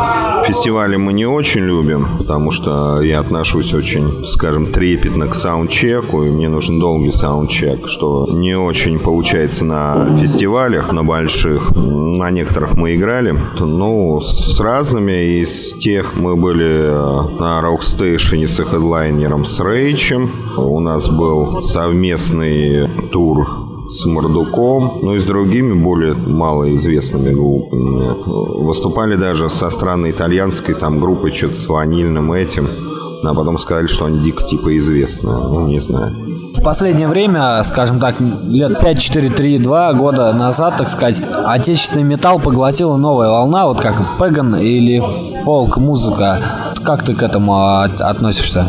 фестивали 0.45 0.97
мы 0.97 1.13
не 1.13 1.25
очень 1.25 1.61
любим, 1.61 2.07
потому 2.19 2.51
что 2.51 3.01
я 3.01 3.19
отношусь 3.21 3.73
очень, 3.73 4.27
скажем, 4.27 4.67
трепетно 4.67 5.27
к 5.27 5.35
саундчеку, 5.35 6.23
и 6.23 6.29
мне 6.29 6.47
нужен 6.47 6.79
долгий 6.79 7.11
саундчек, 7.11 7.87
что 7.87 8.27
не 8.31 8.55
очень 8.55 8.99
получается 8.99 9.65
на 9.65 10.15
фестивалях, 10.19 10.93
на 10.93 11.03
больших. 11.03 11.71
На 11.75 12.29
некоторых 12.29 12.75
мы 12.75 12.95
играли. 12.95 13.35
Ну, 13.59 14.21
с 14.21 14.59
разными. 14.59 15.41
Из 15.41 15.73
тех 15.73 16.15
мы 16.15 16.35
были 16.35 16.91
э, 16.91 17.39
на 17.39 17.61
Rockstation 17.63 18.47
с 18.47 18.63
хедлайнером 18.63 19.43
с 19.43 19.59
Рейчем. 19.59 20.29
У 20.55 20.79
нас 20.79 21.09
был 21.09 21.63
совместный 21.63 22.87
тур 23.11 23.72
с 23.93 24.05
Мордуком, 24.05 24.99
ну 25.01 25.15
и 25.15 25.19
с 25.19 25.23
другими 25.23 25.73
более 25.73 26.15
малоизвестными 26.15 27.29
группами. 27.29 28.63
Выступали 28.63 29.15
даже 29.15 29.49
со 29.49 29.69
странной 29.69 30.11
итальянской 30.11 30.73
там 30.73 30.99
группой, 30.99 31.31
что-то 31.31 31.55
с 31.55 31.67
ванильным 31.67 32.31
этим. 32.31 32.67
А 33.23 33.33
потом 33.33 33.57
сказали, 33.57 33.87
что 33.87 34.05
они 34.05 34.19
дико 34.19 34.43
типа 34.43 34.77
известные. 34.77 35.35
Ну, 35.35 35.67
не 35.67 35.79
знаю. 35.79 36.11
В 36.57 36.61
последнее 36.63 37.07
время, 37.07 37.61
скажем 37.63 37.99
так, 37.99 38.15
лет 38.19 38.79
5, 38.79 38.99
4, 38.99 39.29
3, 39.29 39.57
2 39.59 39.93
года 39.93 40.33
назад, 40.33 40.77
так 40.77 40.87
сказать, 40.87 41.21
отечественный 41.45 42.05
металл 42.05 42.39
поглотила 42.39 42.97
новая 42.97 43.29
волна, 43.29 43.67
вот 43.67 43.79
как 43.79 44.17
пеган 44.17 44.55
или 44.55 45.01
фолк-музыка. 45.43 46.39
Как 46.83 47.03
ты 47.03 47.13
к 47.15 47.23
этому 47.23 47.81
относишься? 47.81 48.67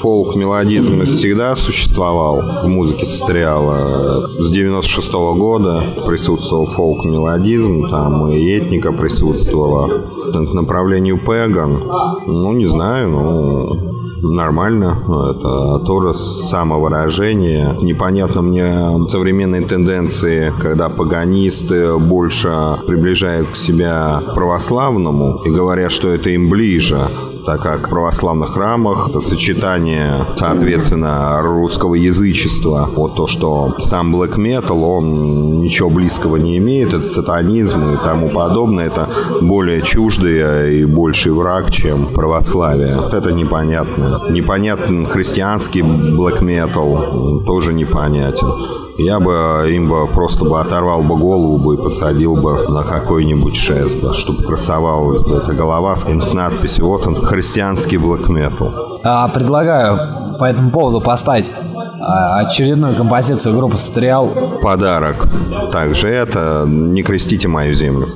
Фолк-мелодизм 0.00 1.04
всегда 1.04 1.56
существовал 1.56 2.42
в 2.64 2.66
музыке 2.66 3.06
состояла. 3.06 4.28
С 4.38 4.50
96 4.50 5.12
-го 5.12 5.34
года 5.34 5.84
присутствовал 6.06 6.66
фолк-мелодизм, 6.66 7.88
там 7.90 8.28
и 8.28 8.38
этника 8.56 8.92
присутствовала. 8.92 9.88
К 10.32 10.54
направлению 10.54 11.18
пеган, 11.18 11.82
ну, 12.26 12.52
не 12.52 12.66
знаю, 12.66 13.10
ну, 13.10 13.96
нормально. 14.22 14.98
Это 15.06 15.84
тоже 15.86 16.14
самовыражение. 16.14 17.74
Непонятно 17.82 18.42
мне 18.42 19.08
современные 19.08 19.62
тенденции, 19.62 20.52
когда 20.60 20.88
паганисты 20.88 21.96
больше 21.96 22.76
приближают 22.86 23.48
к 23.48 23.56
себя 23.56 24.20
православному 24.34 25.42
и 25.44 25.50
говорят, 25.50 25.92
что 25.92 26.08
это 26.08 26.30
им 26.30 26.48
ближе 26.48 27.08
так 27.46 27.62
как 27.62 27.86
в 27.86 27.90
православных 27.90 28.54
храмах 28.54 29.08
это 29.08 29.20
сочетание, 29.20 30.26
соответственно, 30.36 31.40
русского 31.42 31.94
язычества. 31.94 32.88
Вот 32.92 33.14
то, 33.14 33.28
что 33.28 33.76
сам 33.78 34.14
black 34.14 34.36
metal, 34.36 34.82
он 34.82 35.60
ничего 35.60 35.88
близкого 35.88 36.36
не 36.36 36.58
имеет, 36.58 36.92
это 36.92 37.08
сатанизм 37.08 37.94
и 37.94 37.96
тому 38.04 38.28
подобное, 38.28 38.86
это 38.86 39.08
более 39.40 39.82
чуждый 39.82 40.80
и 40.80 40.84
больший 40.84 41.32
враг, 41.32 41.70
чем 41.70 42.06
православие. 42.06 42.98
Это 43.12 43.30
непонятно. 43.30 44.22
Непонятен 44.28 45.06
христианский 45.06 45.82
black 45.82 46.42
metal, 46.42 47.44
тоже 47.44 47.72
непонятен 47.72 48.85
я 48.98 49.20
бы 49.20 49.68
им 49.70 49.88
бы 49.88 50.06
просто 50.06 50.44
бы 50.44 50.60
оторвал 50.60 51.02
бы 51.02 51.16
голову 51.16 51.58
бы 51.58 51.74
и 51.74 51.82
посадил 51.82 52.36
бы 52.36 52.68
на 52.68 52.82
какой-нибудь 52.82 53.56
шест 53.56 54.00
бы, 54.00 54.14
чтобы 54.14 54.42
красовалась 54.42 55.22
бы 55.22 55.36
эта 55.36 55.52
голова 55.52 55.96
с, 55.96 56.04
с 56.04 56.32
надписью 56.32 56.86
«Вот 56.86 57.06
он, 57.06 57.16
христианский 57.16 57.98
блэк 57.98 58.28
метал». 58.28 59.00
А, 59.04 59.28
предлагаю 59.28 60.36
по 60.38 60.44
этому 60.44 60.70
поводу 60.70 61.00
поставить 61.00 61.50
а, 62.00 62.40
очередную 62.40 62.94
композицию 62.94 63.56
группы 63.56 63.76
«Сатриал». 63.76 64.30
Подарок. 64.62 65.28
Также 65.72 66.08
это 66.08 66.64
«Не 66.66 67.02
крестите 67.02 67.48
мою 67.48 67.74
землю». 67.74 68.08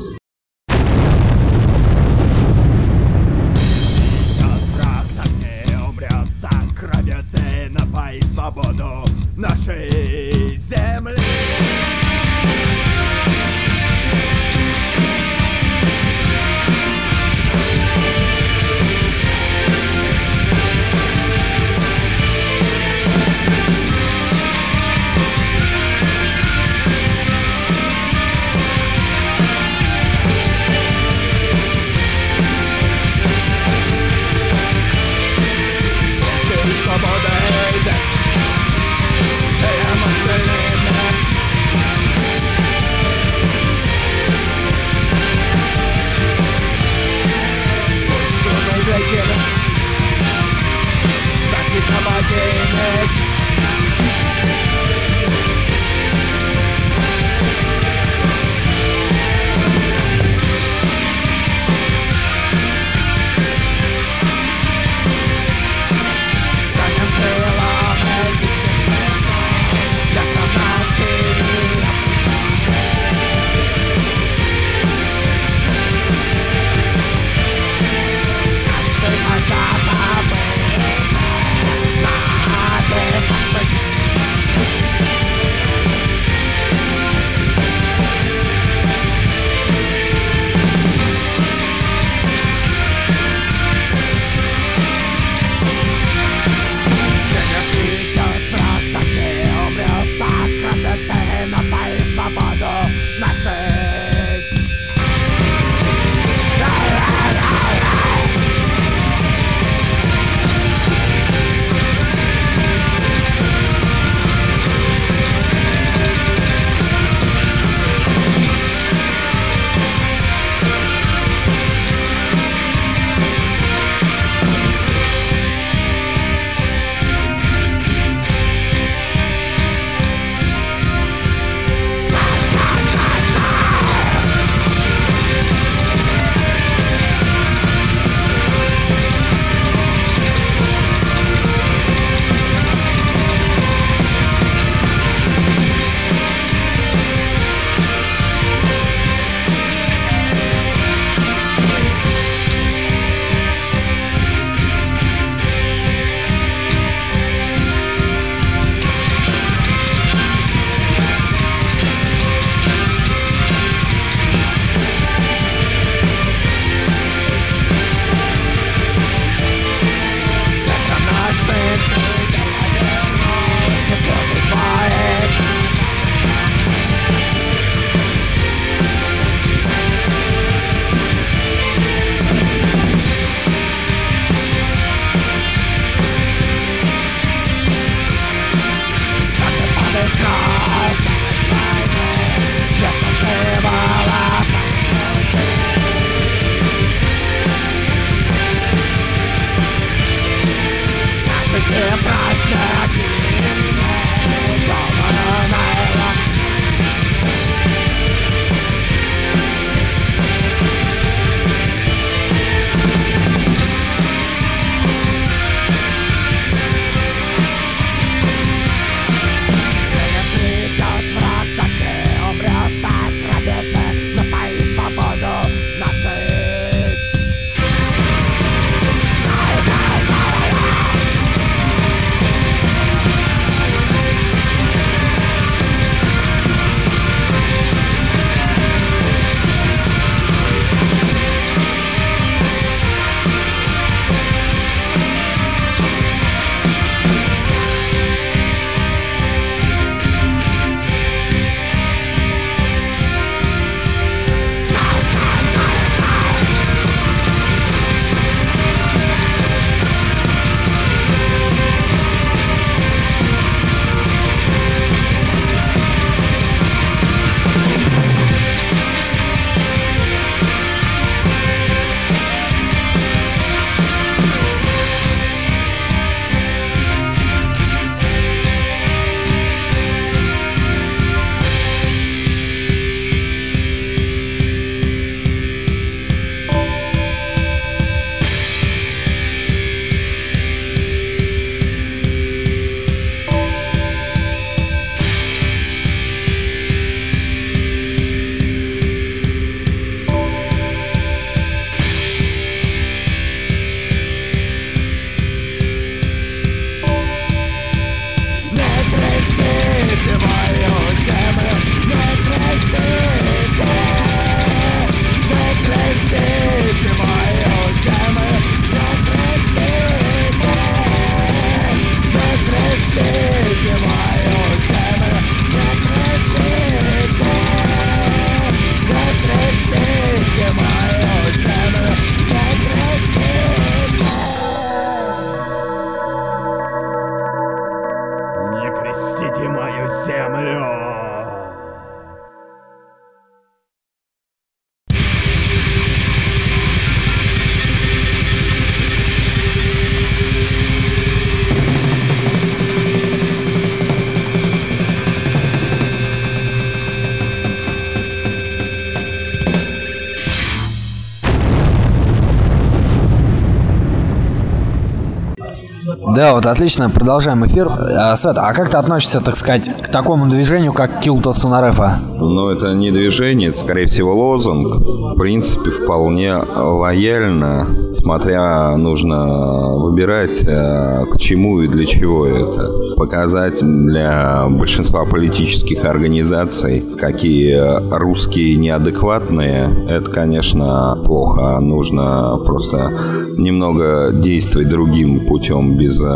Да, 366.21 366.35
вот 366.35 366.45
отлично, 366.45 366.91
продолжаем 366.91 367.47
эфир. 367.47 367.71
А, 367.71 368.15
Сет, 368.15 368.37
а 368.37 368.53
как 368.53 368.69
ты 368.69 368.77
относишься, 368.77 369.21
так 369.21 369.37
сказать, 369.37 369.71
к 369.81 369.89
такому 369.89 370.29
движению, 370.29 370.75
как 370.75 371.03
Kill 371.03 371.23
Татсунарефа? 371.23 371.99
Ну, 372.19 372.51
это 372.51 372.75
не 372.75 372.91
движение, 372.91 373.49
это, 373.49 373.61
скорее 373.61 373.87
всего, 373.87 374.15
лозунг. 374.15 374.69
В 374.69 375.17
принципе, 375.17 375.71
вполне 375.71 376.35
лояльно, 376.37 377.69
смотря 377.95 378.77
нужно 378.77 379.77
выбирать, 379.79 380.43
э, 380.47 381.07
к 381.11 381.19
чему 381.19 381.63
и 381.63 381.69
для 381.69 381.87
чего 381.87 382.27
это. 382.27 382.71
Показать 382.99 383.61
для 383.63 384.45
большинства 384.51 385.07
политических 385.07 385.87
организаций, 385.87 386.85
какие 386.99 387.59
русские 387.97 388.57
неадекватные, 388.57 389.71
это, 389.89 390.11
конечно, 390.11 390.99
плохо. 391.03 391.59
Нужно 391.61 392.39
просто 392.45 392.93
немного 393.39 394.11
действовать 394.13 394.69
другим 394.69 395.27
путем, 395.27 395.79
без 395.79 395.99
э, 396.03 396.10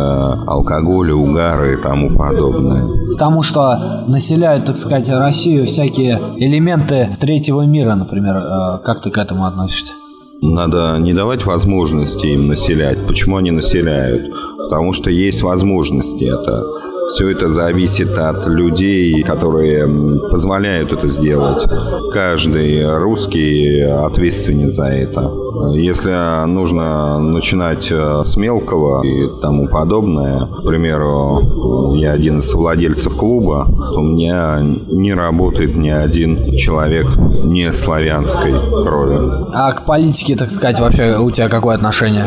алкоголя, 0.47 1.15
угара 1.15 1.73
и 1.73 1.77
тому 1.77 2.11
подобное. 2.17 2.85
Потому 3.13 3.43
что 3.43 4.05
населяют, 4.09 4.65
так 4.65 4.77
сказать, 4.77 5.09
Россию 5.11 5.67
всякие 5.67 6.21
элементы 6.37 7.17
третьего 7.21 7.63
мира, 7.63 7.95
например. 7.95 8.37
Э, 8.37 8.79
Как 8.85 9.03
ты 9.03 9.11
к 9.11 9.19
этому 9.19 9.47
относишься? 9.47 9.93
Надо 10.43 10.97
не 10.99 11.15
давать 11.15 11.47
возможности 11.47 12.27
им 12.27 12.49
населять. 12.49 12.99
Почему 13.07 13.37
они 13.37 13.51
населяют? 13.51 14.33
Потому 14.59 14.93
что 14.93 15.11
есть 15.11 15.43
возможности 15.43 16.25
это. 16.25 16.65
Все 17.11 17.29
это 17.31 17.51
зависит 17.51 18.17
от 18.17 18.47
людей, 18.47 19.23
которые 19.23 19.87
позволяют 20.31 20.93
это 20.93 21.09
сделать. 21.09 21.65
Каждый 22.13 22.99
русский 22.99 23.81
ответственен 23.81 24.73
за 24.73 24.87
это. 24.87 25.31
Если 25.73 26.47
нужно 26.47 27.19
начинать 27.19 27.91
э, 27.91 28.23
с 28.25 28.37
мелкого 28.37 29.05
и 29.05 29.29
тому 29.41 29.69
подобное, 29.69 30.47
к 30.47 30.67
примеру, 30.67 31.95
я 31.95 32.13
один 32.13 32.41
из 32.41 32.53
владельцев 32.53 33.17
клуба, 33.17 33.67
то 33.67 34.01
у 34.01 34.03
меня 34.03 34.59
не 34.61 35.15
работает 35.15 35.77
ни 35.77 35.91
один 35.91 36.57
человек 36.57 37.07
не 37.45 37.73
славянской 37.73 38.53
крови. 38.83 39.47
А 39.53 39.73
к 39.73 39.87
политике, 39.87 40.37
так 40.37 40.51
сказать, 40.51 40.81
вообще 40.81 41.19
у 41.19 41.31
тебя 41.31 41.49
какое 41.49 41.77
отношение? 41.77 42.25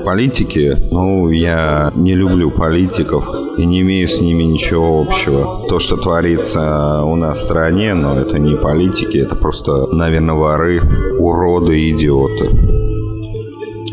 К 0.00 0.04
политике, 0.04 0.78
ну, 0.90 1.28
я 1.28 1.92
не 1.94 2.14
люблю 2.14 2.50
политиков 2.50 3.28
и 3.58 3.66
не 3.66 3.82
имею 3.82 4.08
с 4.08 4.20
ними 4.20 4.44
ничего 4.44 5.02
общего. 5.02 5.68
То, 5.68 5.78
что 5.78 5.96
творится 5.98 7.02
у 7.04 7.16
нас 7.16 7.38
в 7.38 7.42
стране, 7.42 7.92
но 7.92 8.18
это 8.18 8.38
не 8.38 8.56
политики, 8.56 9.18
это 9.18 9.34
просто, 9.34 9.94
наверное, 9.94 10.34
воры, 10.34 10.80
уроды, 11.18 11.90
идиоты. 11.90 12.48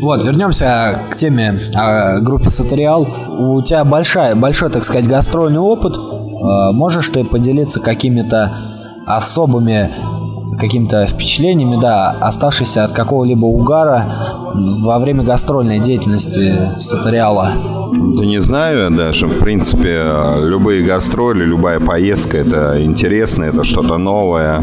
Вот, 0.00 0.24
вернемся 0.24 1.02
к 1.10 1.16
теме 1.16 1.58
о 1.74 2.20
группе 2.20 2.48
Сатериал. 2.48 3.06
У 3.38 3.60
тебя 3.60 3.84
большая, 3.84 4.34
большой, 4.34 4.70
так 4.70 4.84
сказать, 4.84 5.06
гастрольный 5.06 5.60
опыт. 5.60 5.94
Э, 5.96 6.72
Можешь 6.72 7.08
ты 7.10 7.22
поделиться 7.22 7.80
какими-то 7.80 8.56
особыми 9.06 9.90
какими-то 10.58 11.06
впечатлениями, 11.06 11.80
да, 11.80 12.10
оставшиеся 12.20 12.84
от 12.84 12.92
какого-либо 12.92 13.46
угара 13.46 14.04
во 14.54 14.98
время 14.98 15.22
гастрольной 15.22 15.78
деятельности 15.78 16.54
Сатериала? 16.78 17.52
Да 17.92 18.24
не 18.24 18.40
знаю 18.40 18.90
даже. 18.90 19.26
В 19.26 19.38
принципе, 19.38 20.02
любые 20.40 20.82
гастроли, 20.82 21.44
любая 21.44 21.80
поездка– 21.80 22.36
это 22.38 22.82
интересно, 22.82 23.44
это 23.44 23.64
что-то 23.64 23.98
новое. 23.98 24.62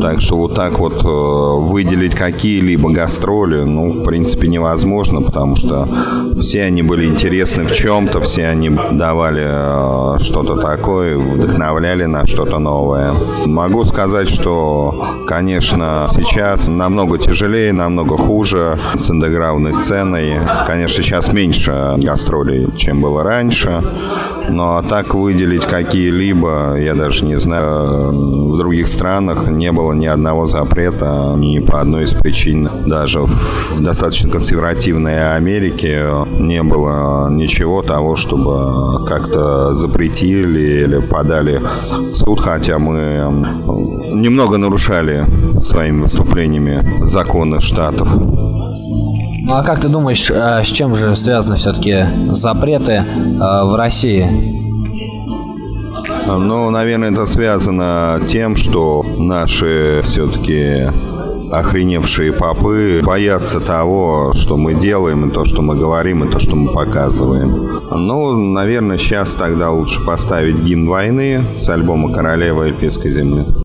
Так 0.00 0.20
что 0.20 0.36
вот 0.36 0.54
так 0.54 0.78
вот 0.78 1.04
э, 1.04 1.06
выделить 1.06 2.14
какие-либо 2.14 2.90
гастроли, 2.90 3.62
ну, 3.64 3.90
в 3.90 4.04
принципе, 4.04 4.48
невозможно, 4.48 5.22
потому 5.22 5.56
что 5.56 5.88
все 6.40 6.64
они 6.64 6.82
были 6.82 7.06
интересны 7.06 7.64
в 7.64 7.72
чем-то, 7.72 8.20
все 8.20 8.46
они 8.46 8.70
давали 8.92 9.44
э, 9.44 10.18
что-то 10.20 10.56
такое, 10.56 11.16
вдохновляли 11.18 12.04
на 12.04 12.26
что-то 12.26 12.58
новое. 12.58 13.14
Могу 13.46 13.84
сказать, 13.84 14.28
что, 14.28 15.24
конечно, 15.26 16.06
сейчас 16.10 16.68
намного 16.68 17.18
тяжелее, 17.18 17.72
намного 17.72 18.16
хуже 18.16 18.78
с 18.94 19.10
андеграундной 19.10 19.74
сценой. 19.74 20.38
Конечно, 20.66 21.02
сейчас 21.02 21.32
меньше 21.32 21.94
гастролей, 21.98 22.53
чем 22.76 23.00
было 23.00 23.22
раньше. 23.22 23.82
Но 24.48 24.76
а 24.76 24.82
так 24.82 25.14
выделить 25.14 25.64
какие-либо, 25.64 26.76
я 26.78 26.94
даже 26.94 27.24
не 27.24 27.38
знаю, 27.40 28.50
в 28.52 28.58
других 28.58 28.88
странах 28.88 29.48
не 29.48 29.72
было 29.72 29.92
ни 29.92 30.06
одного 30.06 30.46
запрета 30.46 31.34
ни 31.36 31.58
по 31.60 31.80
одной 31.80 32.04
из 32.04 32.12
причин. 32.12 32.68
Даже 32.86 33.20
в 33.20 33.80
достаточно 33.80 34.30
консервативной 34.30 35.34
Америке 35.34 36.04
не 36.38 36.62
было 36.62 37.28
ничего 37.30 37.82
того, 37.82 38.16
чтобы 38.16 39.06
как-то 39.06 39.74
запретили 39.74 40.84
или 40.84 40.98
подали 40.98 41.60
в 41.90 42.12
суд, 42.12 42.40
хотя 42.40 42.78
мы 42.78 43.30
немного 44.12 44.58
нарушали 44.58 45.24
своими 45.60 46.02
выступлениями 46.02 47.04
законы 47.06 47.60
штатов. 47.60 48.08
Ну 49.44 49.54
а 49.54 49.62
как 49.62 49.80
ты 49.80 49.88
думаешь, 49.88 50.30
э, 50.30 50.62
с 50.64 50.66
чем 50.68 50.94
же 50.94 51.14
связаны 51.14 51.56
все-таки 51.56 52.06
запреты 52.30 52.92
э, 52.92 53.04
в 53.38 53.76
России? 53.76 54.26
Ну, 56.26 56.70
наверное, 56.70 57.12
это 57.12 57.26
связано 57.26 58.20
тем, 58.26 58.56
что 58.56 59.04
наши 59.18 60.00
все-таки 60.02 60.88
охреневшие 61.52 62.32
попы 62.32 63.02
боятся 63.04 63.60
того, 63.60 64.32
что 64.32 64.56
мы 64.56 64.72
делаем, 64.72 65.28
и 65.28 65.32
то, 65.32 65.44
что 65.44 65.60
мы 65.60 65.76
говорим, 65.76 66.24
и 66.24 66.30
то, 66.30 66.38
что 66.38 66.56
мы 66.56 66.72
показываем. 66.72 67.82
Ну, 67.90 68.32
наверное, 68.32 68.96
сейчас 68.96 69.34
тогда 69.34 69.70
лучше 69.70 70.00
поставить 70.04 70.56
гимн 70.62 70.88
войны 70.88 71.44
с 71.54 71.68
альбома 71.68 72.12
«Королева 72.14 72.62
эльфийской 72.64 73.10
земли». 73.10 73.63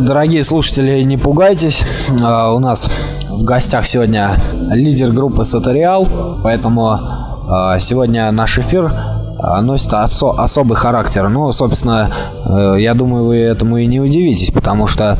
Дорогие 0.00 0.44
слушатели, 0.44 1.02
не 1.02 1.16
пугайтесь. 1.16 1.84
А, 2.22 2.52
у 2.52 2.58
нас 2.60 2.88
в 3.28 3.42
гостях 3.42 3.86
сегодня 3.86 4.36
лидер 4.70 5.10
группы 5.10 5.44
Сатериал, 5.44 6.06
поэтому 6.42 7.00
а, 7.48 7.78
сегодня 7.78 8.30
наш 8.30 8.58
эфир 8.58 8.92
носит 9.60 9.94
осо 9.94 10.30
особый 10.32 10.76
характер. 10.76 11.28
Ну, 11.28 11.52
собственно, 11.52 12.10
э, 12.44 12.76
я 12.80 12.94
думаю, 12.94 13.24
вы 13.24 13.36
этому 13.36 13.76
и 13.76 13.86
не 13.86 14.00
удивитесь, 14.00 14.50
потому 14.50 14.88
что 14.88 15.16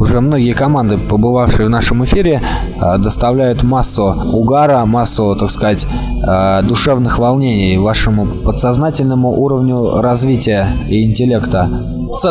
уже 0.00 0.22
многие 0.22 0.54
команды, 0.54 0.96
побывавшие 0.96 1.66
в 1.66 1.70
нашем 1.70 2.02
эфире, 2.04 2.42
э, 2.80 2.98
доставляют 2.98 3.62
массу 3.62 4.14
угара, 4.32 4.86
массу, 4.86 5.36
так 5.38 5.50
сказать, 5.50 5.86
э, 6.26 6.62
душевных 6.62 7.18
волнений 7.18 7.76
вашему 7.76 8.24
подсознательному 8.24 9.30
уровню 9.30 10.00
развития 10.00 10.68
и 10.88 11.04
интеллекта. 11.04 11.68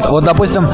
Вот, 0.09 0.23
допустим, 0.23 0.67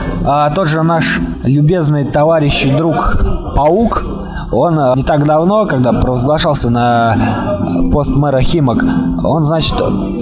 тот 0.55 0.67
же 0.67 0.81
наш 0.83 1.19
любезный 1.43 2.03
товарищ 2.05 2.65
и 2.65 2.71
друг 2.71 3.17
Паук, 3.55 4.03
он 4.51 4.79
э, 4.79 4.93
не 4.95 5.03
так 5.03 5.25
давно, 5.25 5.65
когда 5.65 5.91
провозглашался 5.91 6.69
на 6.69 7.54
пост 7.91 8.15
мэра 8.15 8.41
Химок, 8.41 8.83
он, 9.23 9.43
значит, 9.43 9.75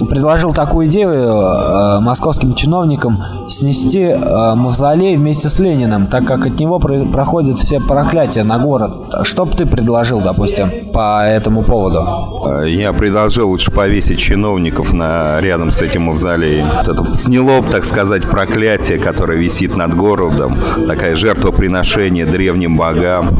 предложил 0.08 0.52
такую 0.52 0.86
идею 0.86 1.10
э, 1.10 2.00
московским 2.00 2.54
чиновникам 2.54 3.18
снести 3.48 4.14
мавзолей 4.14 5.16
вместе 5.16 5.48
с 5.48 5.58
Лениным, 5.58 6.06
так 6.06 6.24
как 6.24 6.46
от 6.46 6.58
него 6.58 6.78
проходят 6.78 7.56
все 7.56 7.80
проклятия 7.80 8.44
на 8.44 8.58
город. 8.58 8.92
Что 9.22 9.44
бы 9.44 9.52
ты 9.52 9.66
предложил, 9.66 10.20
допустим, 10.20 10.70
по 10.92 11.26
этому 11.26 11.62
поводу? 11.62 12.64
Я 12.66 12.92
предложил 12.92 13.48
лучше 13.48 13.70
повесить 13.70 14.18
чиновников 14.18 14.92
на, 14.92 15.40
рядом 15.40 15.70
с 15.70 15.82
этим 15.82 16.02
мавзолеем. 16.02 16.66
Это 16.80 17.14
сняло, 17.14 17.62
так 17.62 17.84
сказать, 17.84 18.22
проклятие, 18.22 18.98
которое 18.98 19.38
висит 19.38 19.76
над 19.76 19.94
городом. 19.94 20.58
Такая 20.86 21.14
жертвоприношение 21.14 22.26
древним 22.26 22.76
богам. 22.76 23.36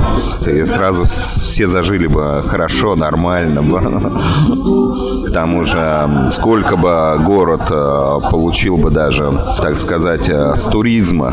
И 0.46 0.64
сразу 0.64 1.04
все 1.04 1.66
зажили 1.66 2.06
бы 2.06 2.42
хорошо, 2.46 2.96
нормально 2.96 3.62
бы. 3.62 4.03
К 4.10 5.30
тому 5.32 5.64
же, 5.64 6.28
сколько 6.30 6.76
бы 6.76 7.18
город 7.24 7.62
э, 7.70 8.18
получил 8.30 8.76
бы 8.76 8.90
даже, 8.90 9.32
так 9.60 9.78
сказать, 9.78 10.28
э, 10.28 10.54
с 10.56 10.64
туризма, 10.64 11.32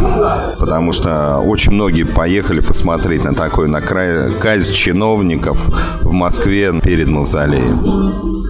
потому 0.59 0.93
что 0.93 1.38
очень 1.39 1.72
многие 1.72 2.03
поехали 2.03 2.59
посмотреть 2.59 3.24
на 3.24 3.34
такой 3.34 3.67
на 3.67 3.82
край 3.82 4.32
казнь 4.39 4.74
чиновников 4.74 5.69
в 6.01 6.11
Москве 6.11 6.74
перед 6.82 7.07
мавзолеем. 7.07 8.41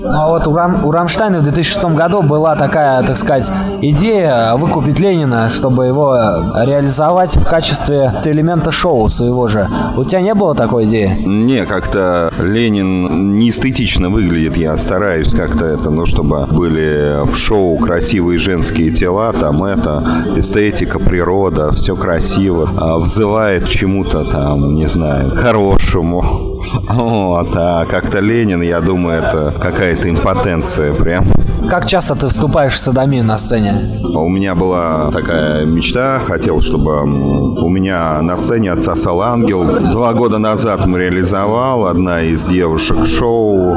Ну, 0.00 0.12
а 0.12 0.28
вот 0.28 0.46
у, 0.46 0.54
Рам, 0.54 0.84
у 0.84 0.90
Рамштайна 0.90 1.40
в 1.40 1.42
2006 1.42 1.84
году 1.86 2.22
была 2.22 2.54
такая, 2.56 3.02
так 3.02 3.16
сказать, 3.16 3.50
идея 3.80 4.54
выкупить 4.56 4.98
Ленина, 5.00 5.48
чтобы 5.48 5.86
его 5.86 6.14
реализовать 6.54 7.36
в 7.36 7.44
качестве 7.44 8.12
элемента 8.24 8.70
шоу 8.70 9.08
своего 9.08 9.48
же. 9.48 9.66
У 9.96 10.04
тебя 10.04 10.20
не 10.20 10.34
было 10.34 10.54
такой 10.54 10.84
идеи? 10.84 11.16
Не, 11.24 11.64
как-то 11.66 12.32
Ленин 12.38 13.36
не 13.38 13.48
эстетично 13.50 14.08
выглядит. 14.10 14.56
Я 14.56 14.76
стараюсь 14.76 15.32
как-то 15.32 15.64
это, 15.64 15.90
ну, 15.90 16.06
чтобы 16.06 16.46
были 16.46 17.24
в 17.24 17.36
шоу 17.36 17.76
красивые 17.78 18.38
женские 18.38 18.90
тела, 18.90 19.32
там 19.32 19.64
это, 19.64 20.04
эстетика, 20.36 20.98
природа, 20.98 21.72
все 21.72 21.96
красиво, 21.96 22.68
а 22.76 22.98
взывает 22.98 23.68
чему-то 23.68 24.24
там, 24.24 24.74
не 24.74 24.86
знаю, 24.86 25.30
хорошему. 25.30 26.57
Вот, 26.72 27.50
а 27.54 27.86
как-то 27.86 28.20
Ленин, 28.20 28.62
я 28.62 28.80
думаю, 28.80 29.22
это 29.22 29.54
какая-то 29.58 30.08
импотенция 30.10 30.94
прям. 30.94 31.24
Как 31.66 31.86
часто 31.86 32.14
ты 32.14 32.28
вступаешь 32.28 32.74
в 32.74 32.78
садомию 32.78 33.24
на 33.24 33.38
сцене? 33.38 33.74
У 34.02 34.28
меня 34.28 34.54
была 34.54 35.10
такая 35.10 35.66
мечта, 35.66 36.20
хотел, 36.24 36.60
чтобы 36.60 37.02
у 37.02 37.68
меня 37.68 38.20
на 38.22 38.36
сцене 38.36 38.72
отсосал 38.72 39.20
ангел. 39.22 39.64
Два 39.64 40.14
года 40.14 40.38
назад 40.38 40.86
мы 40.86 40.98
реализовал, 40.98 41.86
одна 41.86 42.22
из 42.22 42.46
девушек 42.46 43.04
шоу 43.06 43.74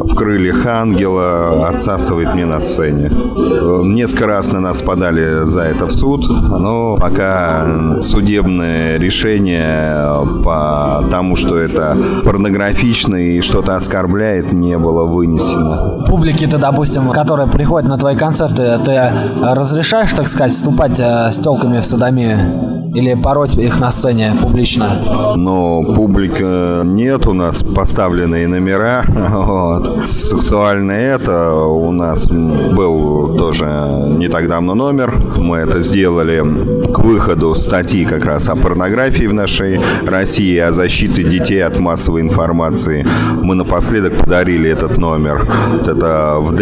в 0.00 0.14
крыльях 0.14 0.64
ангела 0.66 1.68
отсасывает 1.68 2.34
мне 2.34 2.46
на 2.46 2.60
сцене. 2.60 3.10
Несколько 3.84 4.26
раз 4.26 4.52
на 4.52 4.60
нас 4.60 4.82
подали 4.82 5.44
за 5.44 5.62
это 5.62 5.86
в 5.86 5.92
суд, 5.92 6.26
но 6.28 6.96
пока 6.96 8.00
судебное 8.00 8.98
решение 8.98 10.26
по 10.42 11.04
тому, 11.10 11.36
что 11.36 11.58
это 11.58 11.96
порнографично 12.24 13.16
и 13.16 13.40
что-то 13.40 13.76
оскорбляет, 13.76 14.52
не 14.52 14.78
было 14.78 15.04
вынесено. 15.04 16.04
Публике-то, 16.06 16.58
допустим, 16.58 17.08
которая 17.18 17.48
приходит 17.48 17.88
на 17.88 17.98
твои 17.98 18.14
концерты, 18.14 18.78
ты 18.84 19.10
разрешаешь, 19.42 20.12
так 20.12 20.28
сказать, 20.28 20.52
вступать 20.52 21.00
э, 21.00 21.32
с 21.32 21.40
телками 21.40 21.80
в 21.80 21.84
садомию? 21.84 22.38
Или 22.94 23.14
пороть 23.14 23.54
их 23.54 23.80
на 23.80 23.90
сцене 23.90 24.32
публично? 24.40 24.88
Но 25.36 25.82
публика 25.82 26.82
нет, 26.84 27.26
у 27.26 27.34
нас 27.34 27.62
поставленные 27.62 28.46
номера. 28.48 29.04
Вот. 29.48 30.08
Сексуально 30.08 30.92
это 30.92 31.52
у 31.52 31.90
нас 31.92 32.26
был 32.28 33.36
тоже 33.36 33.66
не 34.08 34.28
так 34.28 34.48
давно 34.48 34.74
номер. 34.74 35.14
Мы 35.36 35.58
это 35.58 35.80
сделали 35.80 36.42
к 36.92 36.98
выходу 37.00 37.54
статьи 37.54 38.04
как 38.04 38.24
раз 38.24 38.48
о 38.48 38.56
порнографии 38.56 39.26
в 39.26 39.34
нашей 39.34 39.80
России, 40.06 40.58
о 40.58 40.72
защите 40.72 41.22
детей 41.22 41.62
от 41.64 41.78
массовой 41.78 42.22
информации. 42.22 43.06
Мы 43.42 43.54
напоследок 43.54 44.14
подарили 44.14 44.70
этот 44.70 44.98
номер. 44.98 45.46
Это 45.86 46.36
в 46.40 46.56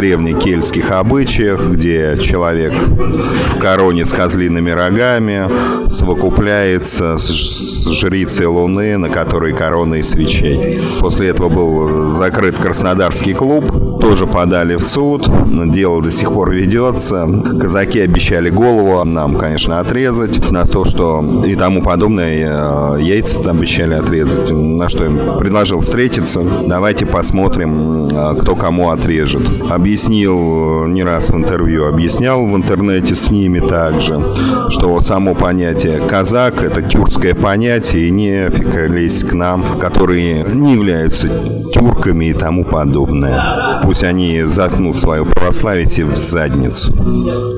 древнекельтских 0.46 0.92
обычаях, 0.92 1.68
где 1.70 2.16
человек 2.20 2.72
в 2.72 3.58
короне 3.58 4.04
с 4.04 4.12
козлиными 4.12 4.70
рогами, 4.70 5.48
совокупляется 5.88 7.18
с 7.18 7.88
жрицей 7.90 8.46
Луны, 8.46 8.96
на 8.96 9.08
которой 9.08 9.52
корона 9.52 9.96
из 9.96 10.10
свечей. 10.10 10.80
После 11.00 11.28
этого 11.28 11.48
был 11.48 12.08
закрыт 12.08 12.56
Краснодарский 12.58 13.34
клуб, 13.34 13.64
тоже 14.00 14.26
подали 14.26 14.76
в 14.76 14.82
суд, 14.82 15.28
дело 15.72 16.00
до 16.00 16.12
сих 16.12 16.32
пор 16.32 16.52
ведется. 16.52 17.26
Казаки 17.60 17.98
обещали 17.98 18.48
голову 18.48 19.02
нам, 19.04 19.34
конечно, 19.34 19.80
отрезать, 19.80 20.52
на 20.52 20.64
то, 20.64 20.84
что 20.84 21.42
и 21.44 21.56
тому 21.56 21.82
подобное, 21.82 22.98
э, 22.98 23.02
яйца 23.02 23.42
там 23.42 23.58
обещали 23.58 23.94
отрезать, 23.94 24.50
на 24.50 24.88
что 24.88 25.04
им 25.04 25.18
предложил 25.38 25.80
встретиться. 25.80 26.42
Давайте 26.66 27.04
посмотрим, 27.04 28.08
э, 28.08 28.36
кто 28.40 28.54
кому 28.54 28.90
отрежет. 28.90 29.42
Объяснил 29.68 30.35
не 30.86 31.04
раз 31.04 31.30
в 31.30 31.36
интервью, 31.36 31.88
объяснял 31.88 32.44
в 32.44 32.56
интернете 32.56 33.14
с 33.14 33.30
ними 33.30 33.60
также, 33.60 34.20
что 34.68 35.00
само 35.00 35.34
понятие 35.34 36.00
казак– 36.00 36.62
это 36.64 36.82
тюркское 36.82 37.34
понятие, 37.34 38.08
и 38.08 38.10
нефиг 38.10 38.74
лезть 38.88 39.28
к 39.28 39.34
нам, 39.34 39.64
которые 39.78 40.44
не 40.44 40.74
являются 40.74 41.28
тюрками 41.72 42.26
и 42.26 42.32
тому 42.32 42.64
подобное. 42.64 43.80
Пусть 43.82 44.02
они 44.02 44.42
заткнут 44.44 44.96
свое 44.96 45.24
православие 45.24 45.86
в 45.86 46.16
задницу. 46.16 46.92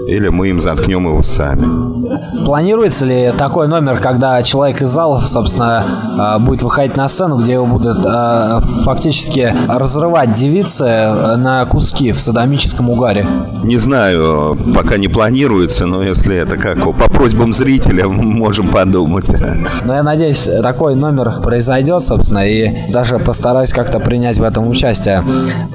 Или 0.06 0.28
мы 0.28 0.48
им 0.48 0.60
заткнем 0.60 1.06
его 1.06 1.22
сами. 1.22 2.44
Планируется 2.44 3.04
ли 3.04 3.32
такой 3.36 3.68
номер, 3.68 4.00
когда 4.00 4.42
человек 4.42 4.82
из 4.82 4.88
залов, 4.88 5.28
собственно, 5.28 5.84
а, 6.18 6.38
будет 6.38 6.62
выходить 6.62 6.96
на 6.96 7.08
сцену, 7.08 7.36
где 7.36 7.54
его 7.54 7.66
будут 7.66 7.98
а, 8.04 8.60
фактически 8.84 9.54
разрывать 9.68 10.32
девицы 10.32 10.84
э, 10.84 11.36
на 11.36 11.64
куски 11.66 12.12
в 12.12 12.20
садомическом 12.20 12.67
угаре? 12.90 13.26
Не 13.62 13.78
знаю, 13.78 14.56
пока 14.74 14.96
не 14.96 15.08
планируется, 15.08 15.86
но 15.86 16.02
если 16.02 16.36
это 16.36 16.56
как 16.56 16.84
по 16.84 16.92
просьбам 16.92 17.52
зрителя, 17.52 18.08
можем 18.08 18.68
подумать. 18.68 19.30
Но 19.84 19.94
я 19.94 20.02
надеюсь, 20.02 20.48
такой 20.62 20.94
номер 20.94 21.40
произойдет, 21.42 22.02
собственно, 22.02 22.46
и 22.46 22.90
даже 22.90 23.18
постараюсь 23.18 23.72
как-то 23.72 24.00
принять 24.00 24.38
в 24.38 24.42
этом 24.42 24.68
участие. 24.68 25.22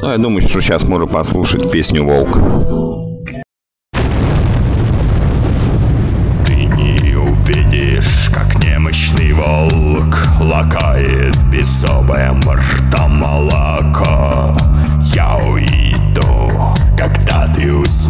Ну, 0.01 0.11
я 0.11 0.17
думаю, 0.17 0.41
что 0.41 0.61
сейчас 0.61 0.87
можно 0.87 1.07
послушать 1.07 1.69
песню 1.71 2.03
«Волк». 2.03 2.39
Ты 6.45 6.53
не 6.53 7.15
увидишь, 7.15 8.29
как 8.33 8.63
немощный 8.63 9.33
волк 9.33 10.17
лакает 10.41 11.35
бесовым 11.51 12.41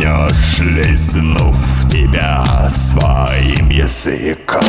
ты 0.04 0.10
уснешь, 0.10 0.60
лизнув 0.60 1.88
тебя 1.90 2.70
своим 2.70 3.70
языком. 3.70 4.62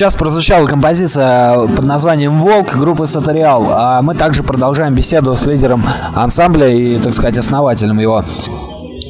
Сейчас 0.00 0.14
прозвучала 0.14 0.66
композиция 0.66 1.66
под 1.66 1.84
названием 1.84 2.38
«Волк» 2.38 2.74
группы 2.74 3.06
«Сатериал». 3.06 3.66
А 3.68 4.00
мы 4.00 4.14
также 4.14 4.42
продолжаем 4.42 4.94
беседу 4.94 5.36
с 5.36 5.44
лидером 5.44 5.84
ансамбля 6.14 6.68
и, 6.68 6.96
так 6.96 7.12
сказать, 7.12 7.36
основателем 7.36 7.98
его. 7.98 8.24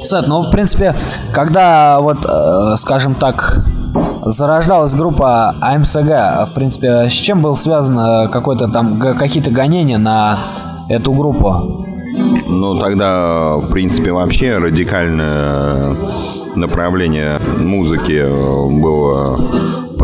Сет, 0.02 0.26
ну, 0.26 0.42
в 0.42 0.50
принципе, 0.50 0.96
когда 1.30 2.00
вот, 2.00 2.26
э, 2.28 2.74
скажем 2.74 3.14
так, 3.14 3.64
зарождалась 4.24 4.92
группа 4.96 5.54
АМСГ, 5.60 6.48
в 6.48 6.54
принципе, 6.56 7.08
с 7.08 7.12
чем 7.12 7.40
был 7.40 7.54
связан 7.54 7.96
э, 7.96 8.26
какой-то 8.26 8.66
там, 8.66 8.98
какие-то 8.98 9.52
гонения 9.52 9.98
на 9.98 10.40
эту 10.88 11.12
группу? 11.12 11.86
Ну, 12.48 12.74
тогда, 12.80 13.58
в 13.58 13.70
принципе, 13.70 14.10
вообще 14.10 14.58
радикальное 14.58 15.94
направление 16.56 17.38
музыки 17.58 18.20
э, 18.20 18.80
было 18.82 19.38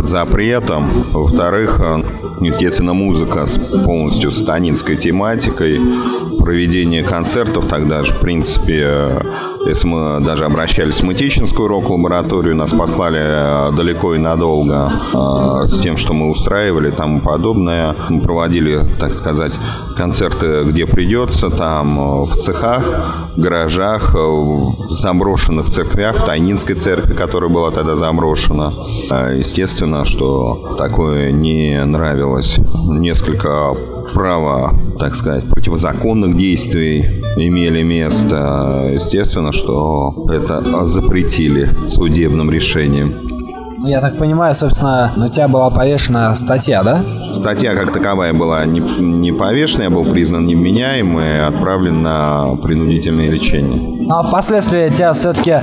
запретом. 0.07 1.07
Во-вторых, 1.13 1.81
э, 1.81 2.03
естественно, 2.41 2.93
музыка 2.93 3.47
с 3.47 3.59
полностью 3.59 4.31
сатанинской 4.31 4.97
тематикой, 4.97 5.81
проведение 6.39 7.03
концертов 7.03 7.67
тогда 7.67 8.03
же, 8.03 8.13
в 8.13 8.21
принципе, 8.21 8.83
э, 8.85 9.21
если 9.67 9.89
мы 9.89 10.21
даже 10.21 10.45
обращались 10.45 11.01
в 11.01 11.05
Мытищинскую 11.05 11.69
рок-лабораторию, 11.69 12.55
нас 12.55 12.71
послали 12.71 13.21
э, 13.21 13.73
далеко 13.77 14.15
и 14.15 14.19
надолго 14.19 14.93
с 15.67 15.81
тем, 15.81 15.97
что 15.97 16.13
мы 16.13 16.31
устраивали 16.31 16.91
там 16.91 17.19
и 17.19 17.21
подобное. 17.21 17.95
Мы 18.09 18.21
проводили, 18.21 18.81
так 18.99 19.15
сказать, 19.15 19.53
концерты, 19.97 20.65
где 20.65 20.87
придется, 20.87 21.51
там 21.51 22.23
в 22.23 22.37
цехах, 22.37 22.85
гаражах, 23.37 24.15
в 24.15 24.75
заброшенных 24.91 25.67
церквях, 25.71 26.17
в 26.17 26.25
Тайнинской 26.25 26.75
церкви, 26.75 27.15
которая 27.15 27.51
была 27.51 27.71
тогда 27.71 27.97
заброшена. 27.97 28.73
Естественно, 29.35 30.05
что 30.05 30.77
такое 30.79 31.33
не 31.33 31.85
нравилось. 31.85 32.59
Несколько 32.89 33.75
права, 34.15 34.73
так 34.99 35.15
сказать, 35.15 35.45
противозаконных 35.45 36.37
действий 36.37 37.23
имели 37.37 37.83
место. 37.83 38.91
Естественно, 38.93 39.53
что 39.53 40.27
это 40.31 40.87
запретили 40.87 41.69
судебным 41.87 42.51
решением. 42.51 43.15
Ну, 43.79 43.89
я 43.89 44.01
так 44.01 44.17
понимаю, 44.17 44.55
собственно, 44.55 45.13
на 45.17 45.29
тебя 45.29 45.49
была 45.49 45.69
повешена 45.71 46.35
статья, 46.35 46.83
да? 46.83 47.03
Статья 47.33 47.75
как 47.75 47.93
таковая 47.93 48.33
была 48.33 48.65
не, 48.65 48.81
не 48.81 49.33
повешена, 49.33 49.85
я 49.85 49.91
был 49.91 50.05
признан 50.05 50.47
невменяемым 50.47 51.21
и 51.21 51.39
отправлен 51.47 52.03
на 52.03 52.57
принудительное 52.57 53.29
лечение. 53.29 53.79
Ну, 53.79 54.15
а 54.17 54.23
впоследствии 54.23 54.89
тебя 54.89 55.13
все-таки 55.13 55.51
э, 55.51 55.61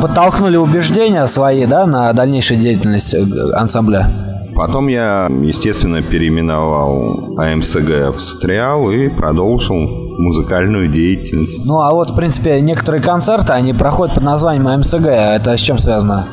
подтолкнули 0.00 0.56
убеждения 0.56 1.26
свои, 1.26 1.66
да, 1.66 1.84
на 1.84 2.12
дальнейшую 2.12 2.60
деятельность 2.60 3.12
э, 3.12 3.24
ансамбля? 3.54 4.08
Потом 4.54 4.88
я, 4.88 5.30
естественно, 5.42 6.02
переименовал 6.02 7.38
АМСГ 7.38 8.14
в 8.14 8.20
Стриал 8.20 8.90
и 8.90 9.08
продолжил 9.08 9.76
музыкальную 10.18 10.88
деятельность. 10.88 11.64
Ну, 11.64 11.80
а 11.80 11.92
вот, 11.92 12.10
в 12.10 12.14
принципе, 12.14 12.60
некоторые 12.60 13.02
концерты, 13.02 13.52
они 13.52 13.72
проходят 13.72 14.14
под 14.14 14.24
названием 14.24 14.68
АМСГ. 14.68 15.06
Это 15.06 15.56
с 15.56 15.60
чем 15.60 15.78
связано? 15.78 16.26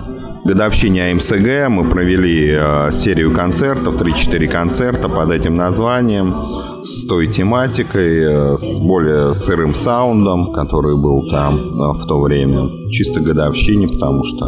годовщине 0.50 1.12
АМСГ 1.12 1.70
мы 1.70 1.84
провели 1.84 2.56
э, 2.58 2.92
серию 2.92 3.32
концертов, 3.32 4.02
3-4 4.02 4.48
концерта 4.48 5.10
под 5.10 5.32
этим 5.32 5.56
названием, 5.56 6.34
с 6.82 7.06
той 7.06 7.28
тематикой, 7.28 8.20
э, 8.22 8.58
с 8.58 8.80
более 8.80 9.34
сырым 9.34 9.76
саундом, 9.76 10.52
который 10.54 10.98
был 10.98 11.30
там 11.30 11.58
э, 11.58 11.94
в 11.94 12.06
то 12.08 12.20
время, 12.22 12.68
чисто 12.90 13.20
годовщине, 13.20 13.88
потому 13.88 14.24
что 14.24 14.46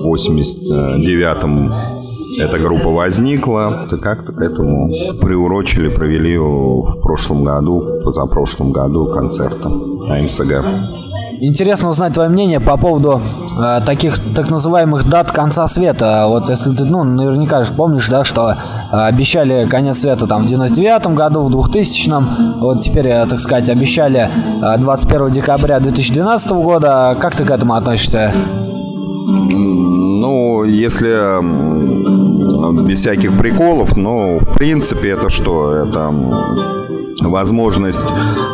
в 0.00 0.12
89-м 0.12 2.03
эта 2.38 2.58
группа 2.58 2.90
возникла, 2.90 3.86
и 3.90 3.96
как-то 3.96 4.32
к 4.32 4.40
этому 4.40 4.88
приурочили, 5.20 5.88
провели 5.88 6.36
в 6.38 7.00
прошлом 7.02 7.44
году, 7.44 8.00
позапрошлом 8.04 8.72
году 8.72 9.12
концерта 9.12 9.68
АМСГ. 9.68 10.64
Интересно 11.40 11.90
узнать 11.90 12.14
твое 12.14 12.28
мнение 12.28 12.60
по 12.60 12.76
поводу 12.76 13.20
э, 13.58 13.80
таких 13.84 14.18
так 14.34 14.50
называемых 14.50 15.08
дат 15.08 15.32
конца 15.32 15.66
света. 15.66 16.26
Вот 16.28 16.48
если 16.48 16.72
ты, 16.74 16.84
ну, 16.84 17.02
наверняка 17.02 17.64
же 17.64 17.72
помнишь, 17.72 18.08
да, 18.08 18.24
что 18.24 18.52
э, 18.52 18.96
обещали 18.96 19.66
конец 19.68 19.98
света 19.98 20.26
там 20.26 20.44
в 20.44 20.46
99 20.46 21.08
году, 21.08 21.40
в 21.40 21.54
2000-м. 21.54 22.60
Вот 22.60 22.82
теперь, 22.82 23.08
э, 23.08 23.26
так 23.26 23.40
сказать, 23.40 23.68
обещали 23.68 24.30
э, 24.62 24.78
21 24.78 25.30
декабря 25.30 25.80
2012 25.80 26.52
года. 26.52 27.16
Как 27.20 27.34
ты 27.34 27.44
к 27.44 27.50
этому 27.50 27.74
относишься? 27.74 28.32
Ну, 29.26 30.64
если 30.64 31.73
без 32.72 32.98
всяких 32.98 33.36
приколов, 33.38 33.96
ну, 33.96 34.38
в 34.38 34.54
принципе, 34.54 35.10
это 35.10 35.30
что? 35.30 35.72
Это 35.74 36.12
возможность 37.28 38.04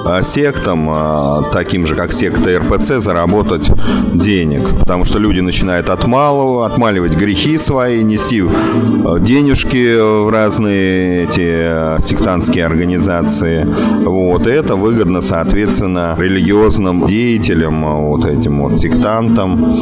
а, 0.05 0.23
сектам, 0.23 0.89
а, 0.91 1.43
таким 1.53 1.87
же 1.87 1.95
как 1.95 2.13
секта 2.13 2.59
РПЦ, 2.59 3.01
заработать 3.01 3.71
денег. 4.15 4.69
Потому 4.81 5.05
что 5.05 5.19
люди 5.19 5.41
начинают 5.41 5.91
отмалывать, 5.91 6.73
отмаливать 6.73 7.15
грехи 7.15 7.59
свои, 7.59 8.03
нести 8.03 8.43
а, 8.43 9.19
денежки 9.19 10.25
в 10.25 10.31
разные 10.31 11.25
эти 11.25 12.01
сектантские 12.01 12.65
организации. 12.67 13.67
Вот. 14.05 14.47
И 14.47 14.51
это 14.51 14.77
выгодно, 14.77 15.21
соответственно, 15.21 16.15
религиозным 16.19 17.07
деятелям, 17.07 18.07
вот 18.07 18.27
этим 18.27 18.63
вот 18.63 18.79
сектантам. 18.79 19.75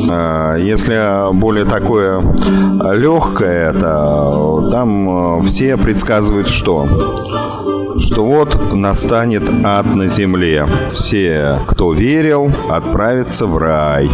Если 0.58 1.32
более 1.34 1.64
такое 1.64 2.20
легкое, 2.94 3.70
это 3.70 4.68
там 4.70 5.42
все 5.42 5.76
предсказывают 5.76 6.48
что? 6.48 6.86
Что 8.08 8.24
вот 8.24 8.72
настанет 8.72 9.42
ад 9.64 9.94
на 9.94 10.08
земле. 10.08 10.66
Все, 10.90 11.58
кто 11.66 11.92
верил, 11.92 12.50
отправятся 12.70 13.46
в 13.46 13.58
рай, 13.58 14.10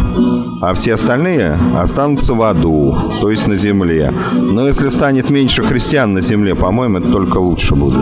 а 0.60 0.74
все 0.74 0.94
остальные 0.94 1.56
останутся 1.78 2.34
в 2.34 2.42
аду, 2.42 2.96
то 3.20 3.30
есть 3.30 3.46
на 3.46 3.54
земле. 3.54 4.12
Но 4.32 4.66
если 4.66 4.88
станет 4.88 5.30
меньше 5.30 5.62
христиан 5.62 6.12
на 6.12 6.22
земле, 6.22 6.56
по-моему, 6.56 6.98
это 6.98 7.12
только 7.12 7.38
лучше 7.38 7.76
будет. 7.76 8.00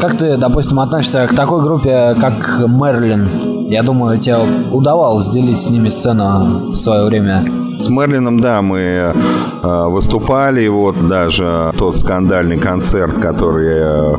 Как 0.00 0.18
ты, 0.18 0.36
допустим, 0.36 0.78
относишься 0.80 1.26
к 1.26 1.34
такой 1.34 1.62
группе, 1.62 2.14
как 2.20 2.60
Мерлин? 2.68 3.28
Я 3.70 3.82
думаю, 3.82 4.18
тебе 4.18 4.36
удавалось 4.70 5.28
делить 5.30 5.58
с 5.58 5.70
ними 5.70 5.88
сцену 5.88 6.72
в 6.72 6.76
свое 6.76 7.06
время. 7.06 7.59
С 7.80 7.88
Мерлином, 7.88 8.38
да, 8.40 8.60
мы 8.60 8.78
э, 8.82 9.14
выступали. 9.88 10.68
Вот 10.68 11.08
даже 11.08 11.72
тот 11.78 11.96
скандальный 11.96 12.58
концерт, 12.58 13.14
который 13.14 13.74
я 13.74 14.16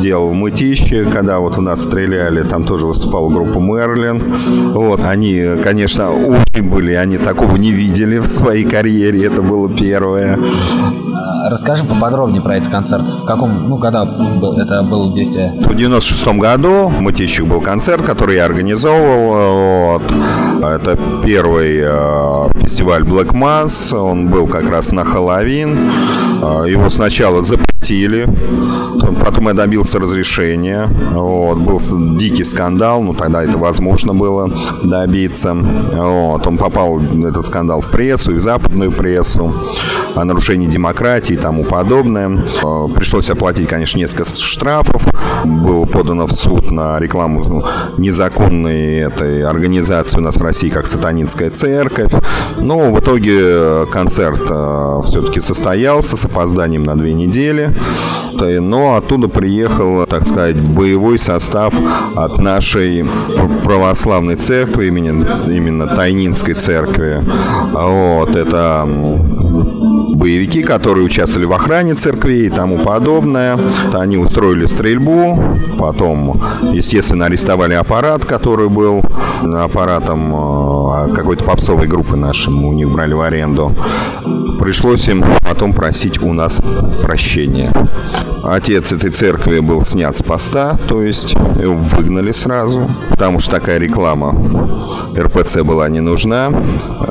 делал 0.00 0.30
в 0.30 0.34
Мытище, 0.34 1.04
когда 1.04 1.38
вот 1.38 1.56
в 1.56 1.60
нас 1.60 1.84
стреляли, 1.84 2.42
там 2.42 2.64
тоже 2.64 2.86
выступала 2.86 3.28
группа 3.30 3.60
Мерлин. 3.60 4.20
Вот, 4.72 5.00
они, 5.04 5.46
конечно, 5.62 6.10
очень 6.54 6.68
были, 6.68 6.92
они 6.94 7.18
такого 7.18 7.56
не 7.56 7.72
видели 7.72 8.18
в 8.18 8.26
своей 8.26 8.64
карьере, 8.64 9.26
это 9.26 9.42
было 9.42 9.68
первое. 9.68 10.38
Расскажи 11.46 11.84
поподробнее 11.84 12.40
про 12.40 12.56
этот 12.56 12.70
концерт. 12.70 13.02
В 13.02 13.24
каком, 13.24 13.68
ну, 13.68 13.76
когда 13.76 14.02
это 14.02 14.82
было 14.82 15.12
действие? 15.12 15.52
В 15.60 15.74
96 15.74 16.26
году 16.38 16.88
в 16.88 17.00
Мытищах 17.00 17.46
был 17.46 17.60
концерт, 17.60 18.02
который 18.02 18.36
я 18.36 18.46
организовывал. 18.46 19.98
Вот. 19.98 20.02
Это 20.62 20.98
первый 21.22 21.80
э, 21.82 22.48
фестиваль 22.60 23.02
Black 23.02 23.32
Mass. 23.32 23.96
Он 23.96 24.28
был 24.28 24.46
как 24.46 24.70
раз 24.70 24.92
на 24.92 25.04
Хэллоуин. 25.04 25.90
Э, 26.42 26.64
его 26.66 26.88
сначала 26.88 27.42
запретили. 27.42 27.73
Потом 29.24 29.48
я 29.48 29.54
добился 29.54 29.98
разрешения. 29.98 30.88
Вот. 31.12 31.58
Был 31.58 31.80
дикий 32.16 32.44
скандал. 32.44 33.02
Ну, 33.02 33.14
тогда 33.14 33.42
это 33.42 33.58
возможно 33.58 34.14
было 34.14 34.50
добиться. 34.82 35.54
Вот. 35.54 36.46
Он 36.46 36.58
попал, 36.58 37.00
этот 37.00 37.46
скандал, 37.46 37.80
в 37.80 37.90
прессу 37.90 38.32
и 38.32 38.34
в 38.36 38.40
западную 38.40 38.92
прессу. 38.92 39.52
О 40.14 40.24
нарушении 40.24 40.66
демократии 40.66 41.34
и 41.34 41.38
тому 41.38 41.64
подобное. 41.64 42.38
Э, 42.62 42.88
пришлось 42.94 43.30
оплатить, 43.30 43.68
конечно, 43.68 43.98
несколько 43.98 44.24
штрафов. 44.24 45.02
Было 45.44 45.84
подано 45.84 46.26
в 46.26 46.32
суд 46.32 46.70
на 46.70 46.98
рекламу 46.98 47.64
незаконной 47.98 48.98
этой 48.98 49.42
организации 49.42 50.18
у 50.18 50.22
нас 50.22 50.36
в 50.36 50.42
России, 50.42 50.68
как 50.68 50.86
Сатанинская 50.86 51.50
церковь. 51.50 52.12
Но 52.58 52.92
в 52.92 53.00
итоге 53.00 53.86
концерт 53.86 54.42
э, 54.48 55.00
все-таки 55.04 55.40
состоялся 55.40 56.16
с 56.16 56.24
опозданием 56.24 56.82
на 56.82 56.96
две 56.96 57.14
недели. 57.14 57.73
Но 58.40 58.96
оттуда 58.96 59.28
приехал, 59.28 60.06
так 60.06 60.24
сказать, 60.24 60.56
боевой 60.56 61.18
состав 61.18 61.72
от 62.16 62.38
нашей 62.38 63.04
православной 63.62 64.36
церкви, 64.36 64.86
именно, 64.86 65.40
именно 65.46 65.86
Тайнинской 65.86 66.54
церкви. 66.54 67.22
Вот, 67.72 68.34
это 68.36 68.86
боевики, 70.14 70.62
которые 70.62 71.04
участвовали 71.04 71.46
в 71.46 71.52
охране 71.52 71.94
церквей 71.94 72.46
и 72.46 72.50
тому 72.50 72.78
подобное. 72.78 73.58
Они 73.92 74.16
устроили 74.16 74.66
стрельбу, 74.66 75.42
потом, 75.78 76.42
естественно, 76.62 77.26
арестовали 77.26 77.74
аппарат, 77.74 78.24
который 78.24 78.68
был 78.68 79.02
аппаратом 79.42 80.34
э, 80.34 81.14
какой-то 81.14 81.44
попсовой 81.44 81.86
группы 81.86 82.16
нашей, 82.16 82.52
у 82.52 82.72
них 82.72 82.90
брали 82.90 83.14
в 83.14 83.20
аренду. 83.20 83.72
Пришлось 84.58 85.08
им 85.08 85.24
потом 85.42 85.72
просить 85.72 86.22
у 86.22 86.32
нас 86.32 86.60
прощения. 87.02 87.72
Отец 88.42 88.92
этой 88.92 89.10
церкви 89.10 89.60
был 89.60 89.84
снят 89.84 90.16
с 90.16 90.22
поста, 90.22 90.78
то 90.88 91.02
есть 91.02 91.32
его 91.32 91.74
выгнали 91.74 92.32
сразу, 92.32 92.88
потому 93.10 93.40
что 93.40 93.52
такая 93.52 93.78
реклама 93.78 94.34
РПЦ 95.16 95.62
была 95.62 95.88
не 95.88 96.00
нужна. 96.00 96.50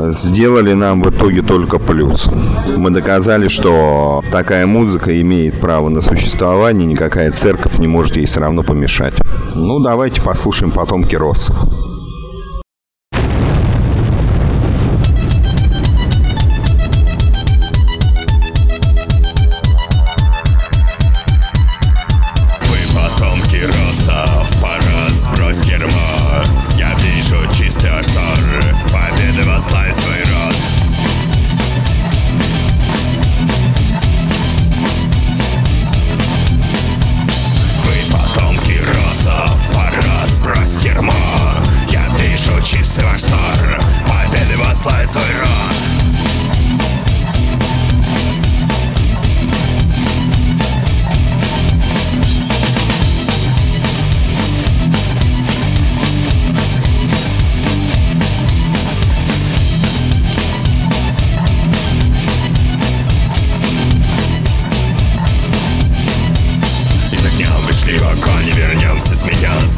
Сделали 0.09 0.73
нам 0.73 1.01
в 1.01 1.09
итоге 1.09 1.41
только 1.41 1.79
плюс. 1.79 2.29
Мы 2.77 2.89
доказали, 2.93 3.47
что 3.47 4.23
такая 4.31 4.65
музыка 4.65 5.19
имеет 5.21 5.59
право 5.59 5.89
на 5.89 6.01
существование, 6.01 6.85
никакая 6.85 7.31
церковь 7.31 7.77
не 7.79 7.87
может 7.87 8.15
ей 8.15 8.25
все 8.25 8.39
равно 8.39 8.63
помешать. 8.63 9.15
Ну, 9.55 9.79
давайте 9.79 10.21
послушаем 10.21 10.71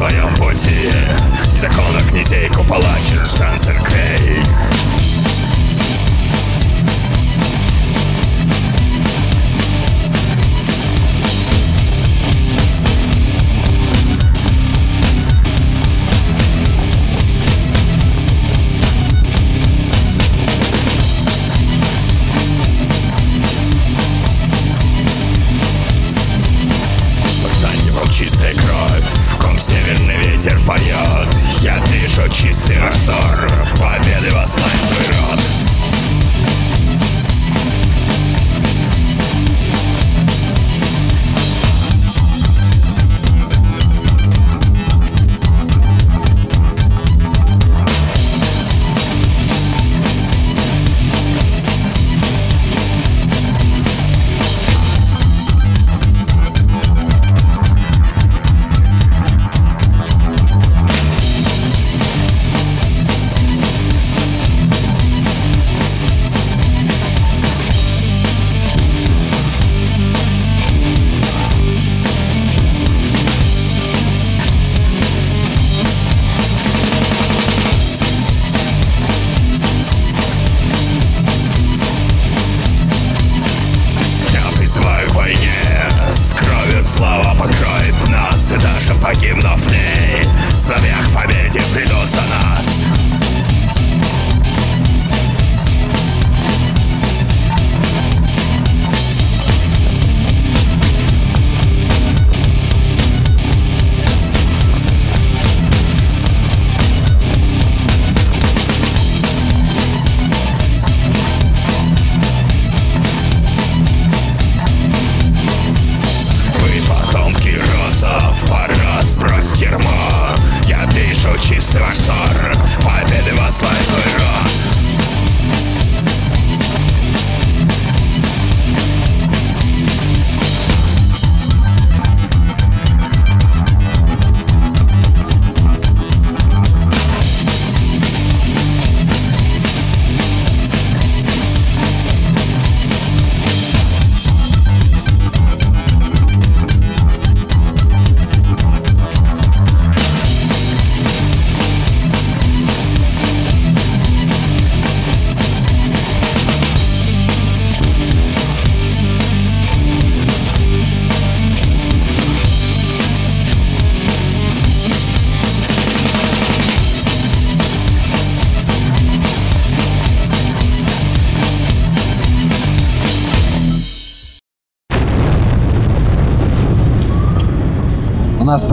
потом 0.06 0.36
Киросов. 3.00 3.40
нас 3.40 3.72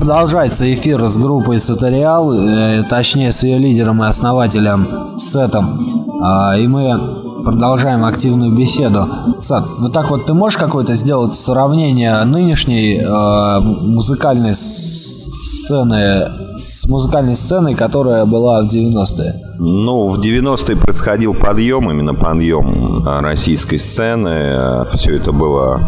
продолжается 0.02 0.72
эфир 0.74 1.06
с 1.06 1.16
группой 1.16 1.60
Сатериал, 1.60 2.32
э, 2.32 2.82
точнее 2.90 3.30
с 3.30 3.44
ее 3.44 3.58
лидером 3.58 4.02
и 4.02 4.08
основателем 4.08 4.88
Сетом. 5.20 5.78
А, 6.20 6.58
и 6.58 6.66
мы 6.66 6.98
продолжаем 7.44 8.04
активную 8.04 8.50
беседу. 8.50 9.06
Сад, 9.38 9.64
ну 9.78 9.90
так 9.90 10.10
вот 10.10 10.26
ты 10.26 10.34
можешь 10.34 10.58
какое-то 10.58 10.94
сделать 10.94 11.32
сравнение 11.32 12.24
нынешней 12.24 12.98
э, 12.98 13.60
музыкальной 13.60 14.54
сцены 14.54 16.26
с 16.56 16.88
музыкальной 16.88 17.36
сценой, 17.36 17.74
которая 17.74 18.24
была 18.24 18.62
в 18.62 18.66
90-е? 18.66 19.34
Ну, 19.60 20.08
в 20.08 20.18
90-е 20.18 20.76
происходил 20.76 21.32
подъем, 21.32 21.88
именно 21.88 22.14
подъем 22.14 23.06
российской 23.06 23.78
сцены. 23.78 24.84
Все 24.94 25.14
это 25.14 25.30
было 25.30 25.80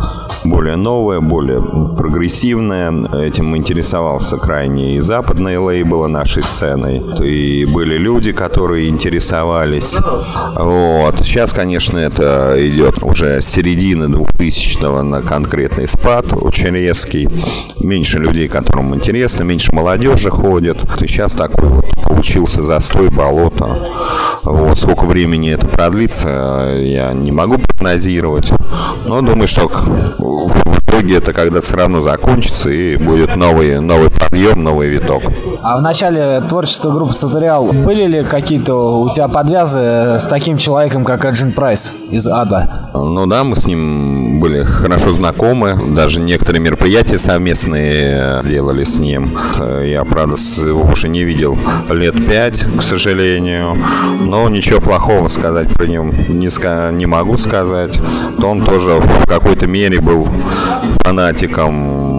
более 0.45 0.77
новое, 0.77 1.21
более 1.21 1.63
прогрессивное. 1.97 2.93
Этим 3.27 3.57
интересовался 3.57 4.37
крайне 4.37 4.97
и 4.97 5.01
западные 5.01 5.59
лейблы 5.59 6.09
нашей 6.09 6.43
сценой. 6.43 7.03
И 7.23 7.65
были 7.65 7.97
люди, 7.97 8.33
которые 8.33 8.89
интересовались. 8.89 9.97
Вот. 10.57 11.19
Сейчас, 11.21 11.53
конечно, 11.53 11.99
это 11.99 12.55
идет 12.59 13.03
уже 13.03 13.41
с 13.41 13.47
середины 13.47 14.05
2000-го 14.05 15.03
на 15.03 15.23
конкретный 15.23 15.89
спад, 15.89 16.27
очень 16.33 16.71
резкий. 16.71 17.29
Меньше 17.81 18.19
людей, 18.19 18.49
которым 18.49 18.95
интересно, 18.95 19.45
меньше 19.45 19.73
молодежи 19.75 20.31
ходит. 20.31 20.79
И 21.01 21.07
сейчас 21.07 21.33
такой 21.33 21.69
вот 21.69 21.85
получился 22.03 22.63
застой, 22.63 23.09
болото. 23.09 23.79
Вот. 24.43 24.79
Сколько 24.79 25.05
времени 25.05 25.51
это 25.51 25.67
продлится, 25.67 26.75
я 26.79 27.13
не 27.13 27.33
могу 27.33 27.59
прогнозировать. 27.59 28.53
Но 29.07 29.21
думаю, 29.23 29.49
что 29.49 29.71
в 30.47 30.79
итоге 30.81 31.17
это 31.17 31.33
когда 31.33 31.61
все 31.61 31.77
равно 31.77 32.01
закончится 32.01 32.71
и 32.71 32.97
будет 32.97 33.37
новый, 33.37 33.81
новый 33.81 34.11
подъем, 34.11 34.63
новый 34.63 34.89
виток. 34.89 35.23
А 35.63 35.77
в 35.77 35.83
начале 35.83 36.43
творчества 36.49 36.91
группы 36.93 37.13
Сатериал 37.13 37.73
были 37.73 38.07
ли 38.07 38.25
какие-то 38.25 39.01
у 39.01 39.09
тебя 39.09 39.29
подвязы 39.29 40.19
с 40.21 40.27
таким 40.29 40.59
человеком, 40.59 41.05
как 41.05 41.25
Эджин 41.25 41.53
Прайс 41.53 41.93
из 42.11 42.27
Ада? 42.27 42.91
Ну 42.95 43.27
да, 43.27 43.45
мы 43.45 43.57
с 43.57 43.65
ним 43.65 44.34
были 44.45 44.63
хорошо 44.63 45.13
знакомы, 45.13 45.75
даже 45.95 46.21
некоторые 46.21 46.61
мероприятия 46.61 47.17
совместные 47.17 48.43
сделали 48.43 48.85
с 48.85 48.99
ним. 48.99 49.39
Я, 49.83 50.05
правда, 50.05 50.37
его 50.37 50.83
уже 50.83 51.09
не 51.09 51.25
видел 51.25 51.57
лет 51.89 52.15
пять, 52.27 52.67
к 52.77 52.83
сожалению, 52.83 53.75
но 54.21 54.47
ничего 54.51 54.83
плохого 54.83 55.29
сказать 55.29 55.73
про 55.73 55.87
него 55.87 56.05
не, 56.29 56.95
не 56.95 57.07
могу 57.07 57.39
сказать. 57.39 57.99
Он 58.43 58.63
тоже 58.63 58.91
в 59.01 59.27
какой-то 59.27 59.67
мере 59.67 60.03
был 60.03 60.29
фанатиком 61.03 62.14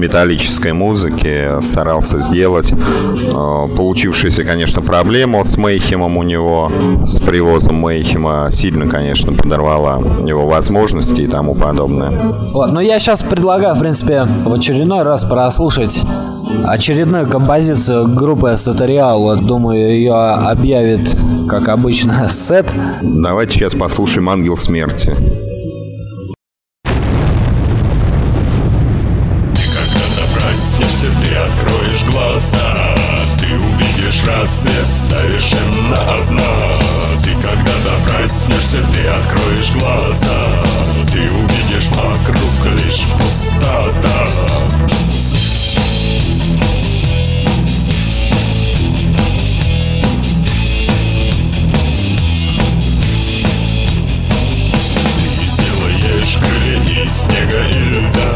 металлической 0.00 0.72
музыки, 0.72 1.60
старался 1.62 2.18
сделать. 2.18 2.72
Э, 2.72 3.68
получившаяся, 3.76 4.42
конечно, 4.42 4.82
проблема 4.82 5.38
вот 5.38 5.48
с 5.48 5.56
Мейхемом 5.56 6.16
у 6.16 6.22
него, 6.22 6.72
с 7.04 7.18
привозом 7.20 7.76
Мейхема, 7.76 8.48
сильно, 8.50 8.88
конечно, 8.88 9.32
подорвала 9.32 9.98
его 10.26 10.46
возможности 10.46 11.22
и 11.22 11.26
тому 11.26 11.54
подобное. 11.54 12.10
Вот, 12.52 12.72
ну 12.72 12.80
я 12.80 12.98
сейчас 12.98 13.22
предлагаю, 13.22 13.74
в 13.74 13.78
принципе, 13.78 14.24
в 14.24 14.52
очередной 14.52 15.02
раз 15.02 15.24
прослушать 15.24 16.00
очередную 16.64 17.26
композицию 17.26 18.08
группы 18.08 18.56
Сатериал. 18.56 19.20
Вот, 19.20 19.46
думаю, 19.46 19.90
ее 19.90 20.14
объявит, 20.14 21.16
как 21.48 21.68
обычно, 21.68 22.28
сет. 22.30 22.72
Давайте 23.02 23.54
сейчас 23.54 23.74
послушаем 23.74 24.28
«Ангел 24.28 24.56
смерти». 24.56 25.16
Рассвет 34.40 34.86
совершенно 34.86 35.96
одна. 36.14 36.78
Ты 37.22 37.34
когда-то 37.34 37.92
проснешься, 38.08 38.78
ты 38.92 39.06
откроешь 39.06 39.70
глаза 39.72 40.64
Ты 41.12 41.20
увидишь 41.30 41.88
вокруг 41.90 42.82
лишь 42.82 43.06
пустота. 43.18 44.26
Ты 55.16 55.44
сделаешь 55.46 56.38
крылья 56.38 57.04
из 57.04 57.12
снега 57.12 57.60
и 57.68 57.80
льда 57.90 58.30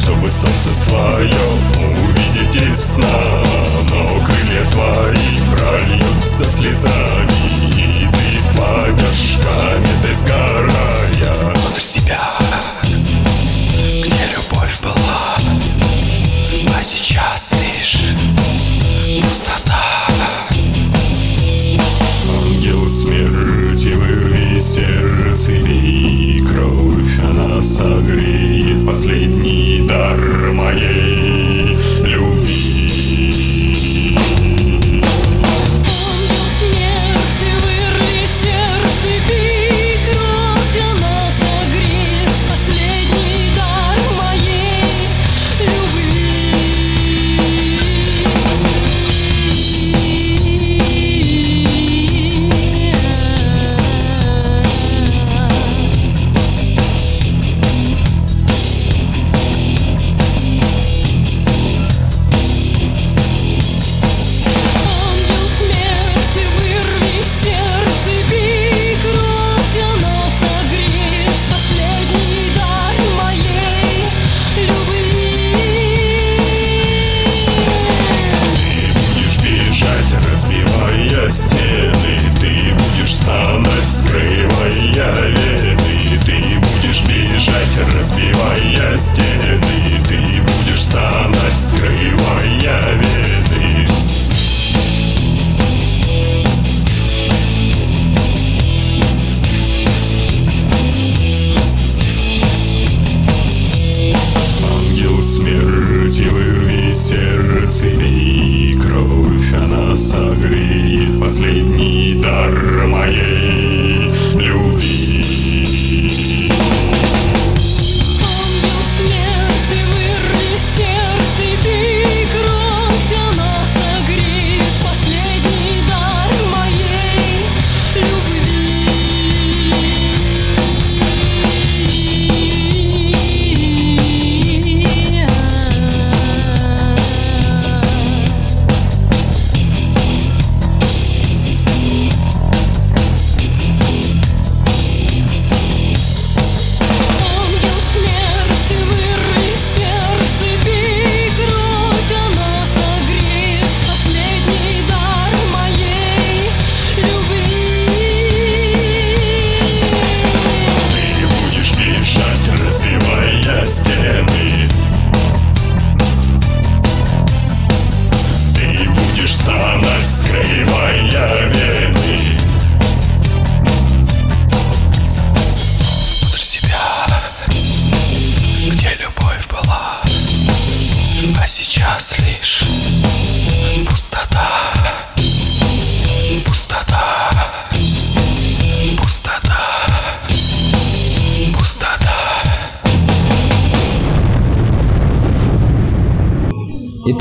Чтобы 0.00 0.30
солнце 0.30 0.74
свое 0.84 1.53
увидеть 2.64 2.72
из 2.72 2.80
сна 2.80 3.06
Но 3.90 4.24
крылья 4.24 4.64
твои 4.70 5.16
прольются 5.56 6.44
слезами 6.44 7.13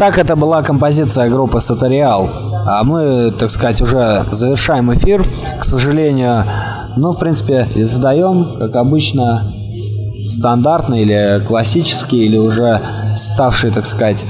Итак, 0.05 0.17
это 0.17 0.35
была 0.35 0.61
композиция 0.63 1.29
группы 1.29 1.61
Сатериал. 1.61 2.29
А 2.67 2.83
мы, 2.83 3.31
так 3.31 3.49
сказать, 3.49 3.81
уже 3.81 4.25
завершаем 4.31 4.93
эфир. 4.93 5.25
К 5.57 5.63
сожалению, 5.63 6.43
ну, 6.97 7.13
в 7.13 7.19
принципе, 7.19 7.69
задаем, 7.73 8.57
как 8.59 8.75
обычно, 8.75 9.49
стандартный 10.27 11.03
или 11.03 11.41
классический, 11.47 12.25
или 12.25 12.35
уже 12.35 12.81
ставший, 13.15 13.71
так 13.71 13.85
сказать, 13.85 14.25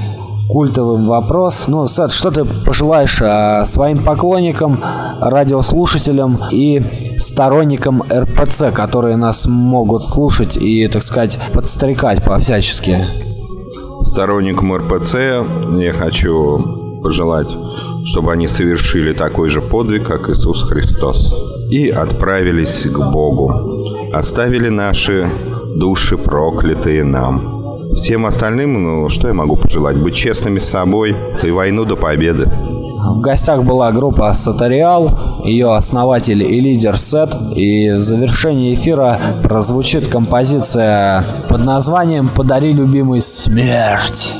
культовым 0.48 1.08
вопрос. 1.08 1.64
Ну, 1.66 1.88
Сет, 1.88 2.12
что 2.12 2.30
ты 2.30 2.44
пожелаешь 2.44 3.20
а, 3.20 3.64
своим 3.64 3.98
поклонникам, 3.98 4.80
радиослушателям 5.20 6.38
и 6.52 6.84
сторонникам 7.18 8.00
РПЦ, 8.08 8.70
которые 8.72 9.16
нас 9.16 9.46
могут 9.46 10.04
слушать 10.04 10.56
и, 10.56 10.86
так 10.86 11.02
сказать, 11.02 11.40
подстрекать 11.52 12.22
по-всячески? 12.22 13.04
Сторонникам 14.14 14.72
РПЦ 14.76 15.44
я 15.76 15.92
хочу 15.92 17.00
пожелать, 17.02 17.48
чтобы 18.04 18.30
они 18.32 18.46
совершили 18.46 19.12
такой 19.12 19.48
же 19.48 19.60
подвиг, 19.60 20.06
как 20.06 20.30
Иисус 20.30 20.62
Христос, 20.62 21.34
и 21.68 21.88
отправились 21.88 22.82
к 22.82 22.96
Богу. 22.96 23.52
Оставили 24.12 24.68
наши 24.68 25.28
души 25.74 26.16
проклятые 26.16 27.02
нам. 27.02 27.90
Всем 27.96 28.24
остальным, 28.26 28.84
ну, 28.84 29.08
что 29.08 29.26
я 29.26 29.34
могу 29.34 29.56
пожелать? 29.56 29.96
Быть 29.96 30.14
честными 30.14 30.60
с 30.60 30.68
собой 30.68 31.16
и 31.42 31.50
войну 31.50 31.84
до 31.84 31.96
победы. 31.96 32.48
В 33.04 33.20
гостях 33.20 33.64
была 33.64 33.92
группа 33.92 34.32
Сатариал, 34.32 35.42
ее 35.44 35.74
основатель 35.74 36.42
и 36.42 36.60
лидер 36.60 36.96
Сет. 36.96 37.36
И 37.54 37.90
в 37.90 38.00
завершении 38.00 38.72
эфира 38.72 39.20
прозвучит 39.42 40.08
композиция 40.08 41.22
под 41.48 41.64
названием 41.64 42.28
«Подари 42.28 42.72
любимый 42.72 43.20
смерть». 43.20 44.34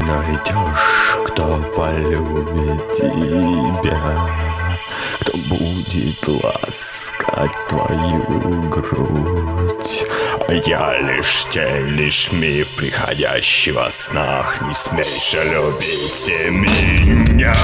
Найдешь, 0.00 1.18
кто 1.26 1.44
полюбит 1.76 2.90
тебя, 2.90 3.98
кто 5.20 5.38
будет 5.48 6.28
ласкать 6.44 7.52
твою 7.68 8.68
грудь. 8.68 10.06
Я 10.52 10.98
лишь 10.98 11.48
тень, 11.48 11.88
лишь 11.88 12.30
миф, 12.30 12.72
приходящий 12.76 13.72
во 13.72 13.90
снах, 13.90 14.60
не 14.60 14.74
смей 14.74 15.04
любить 15.50 16.30
меня. 16.50 17.54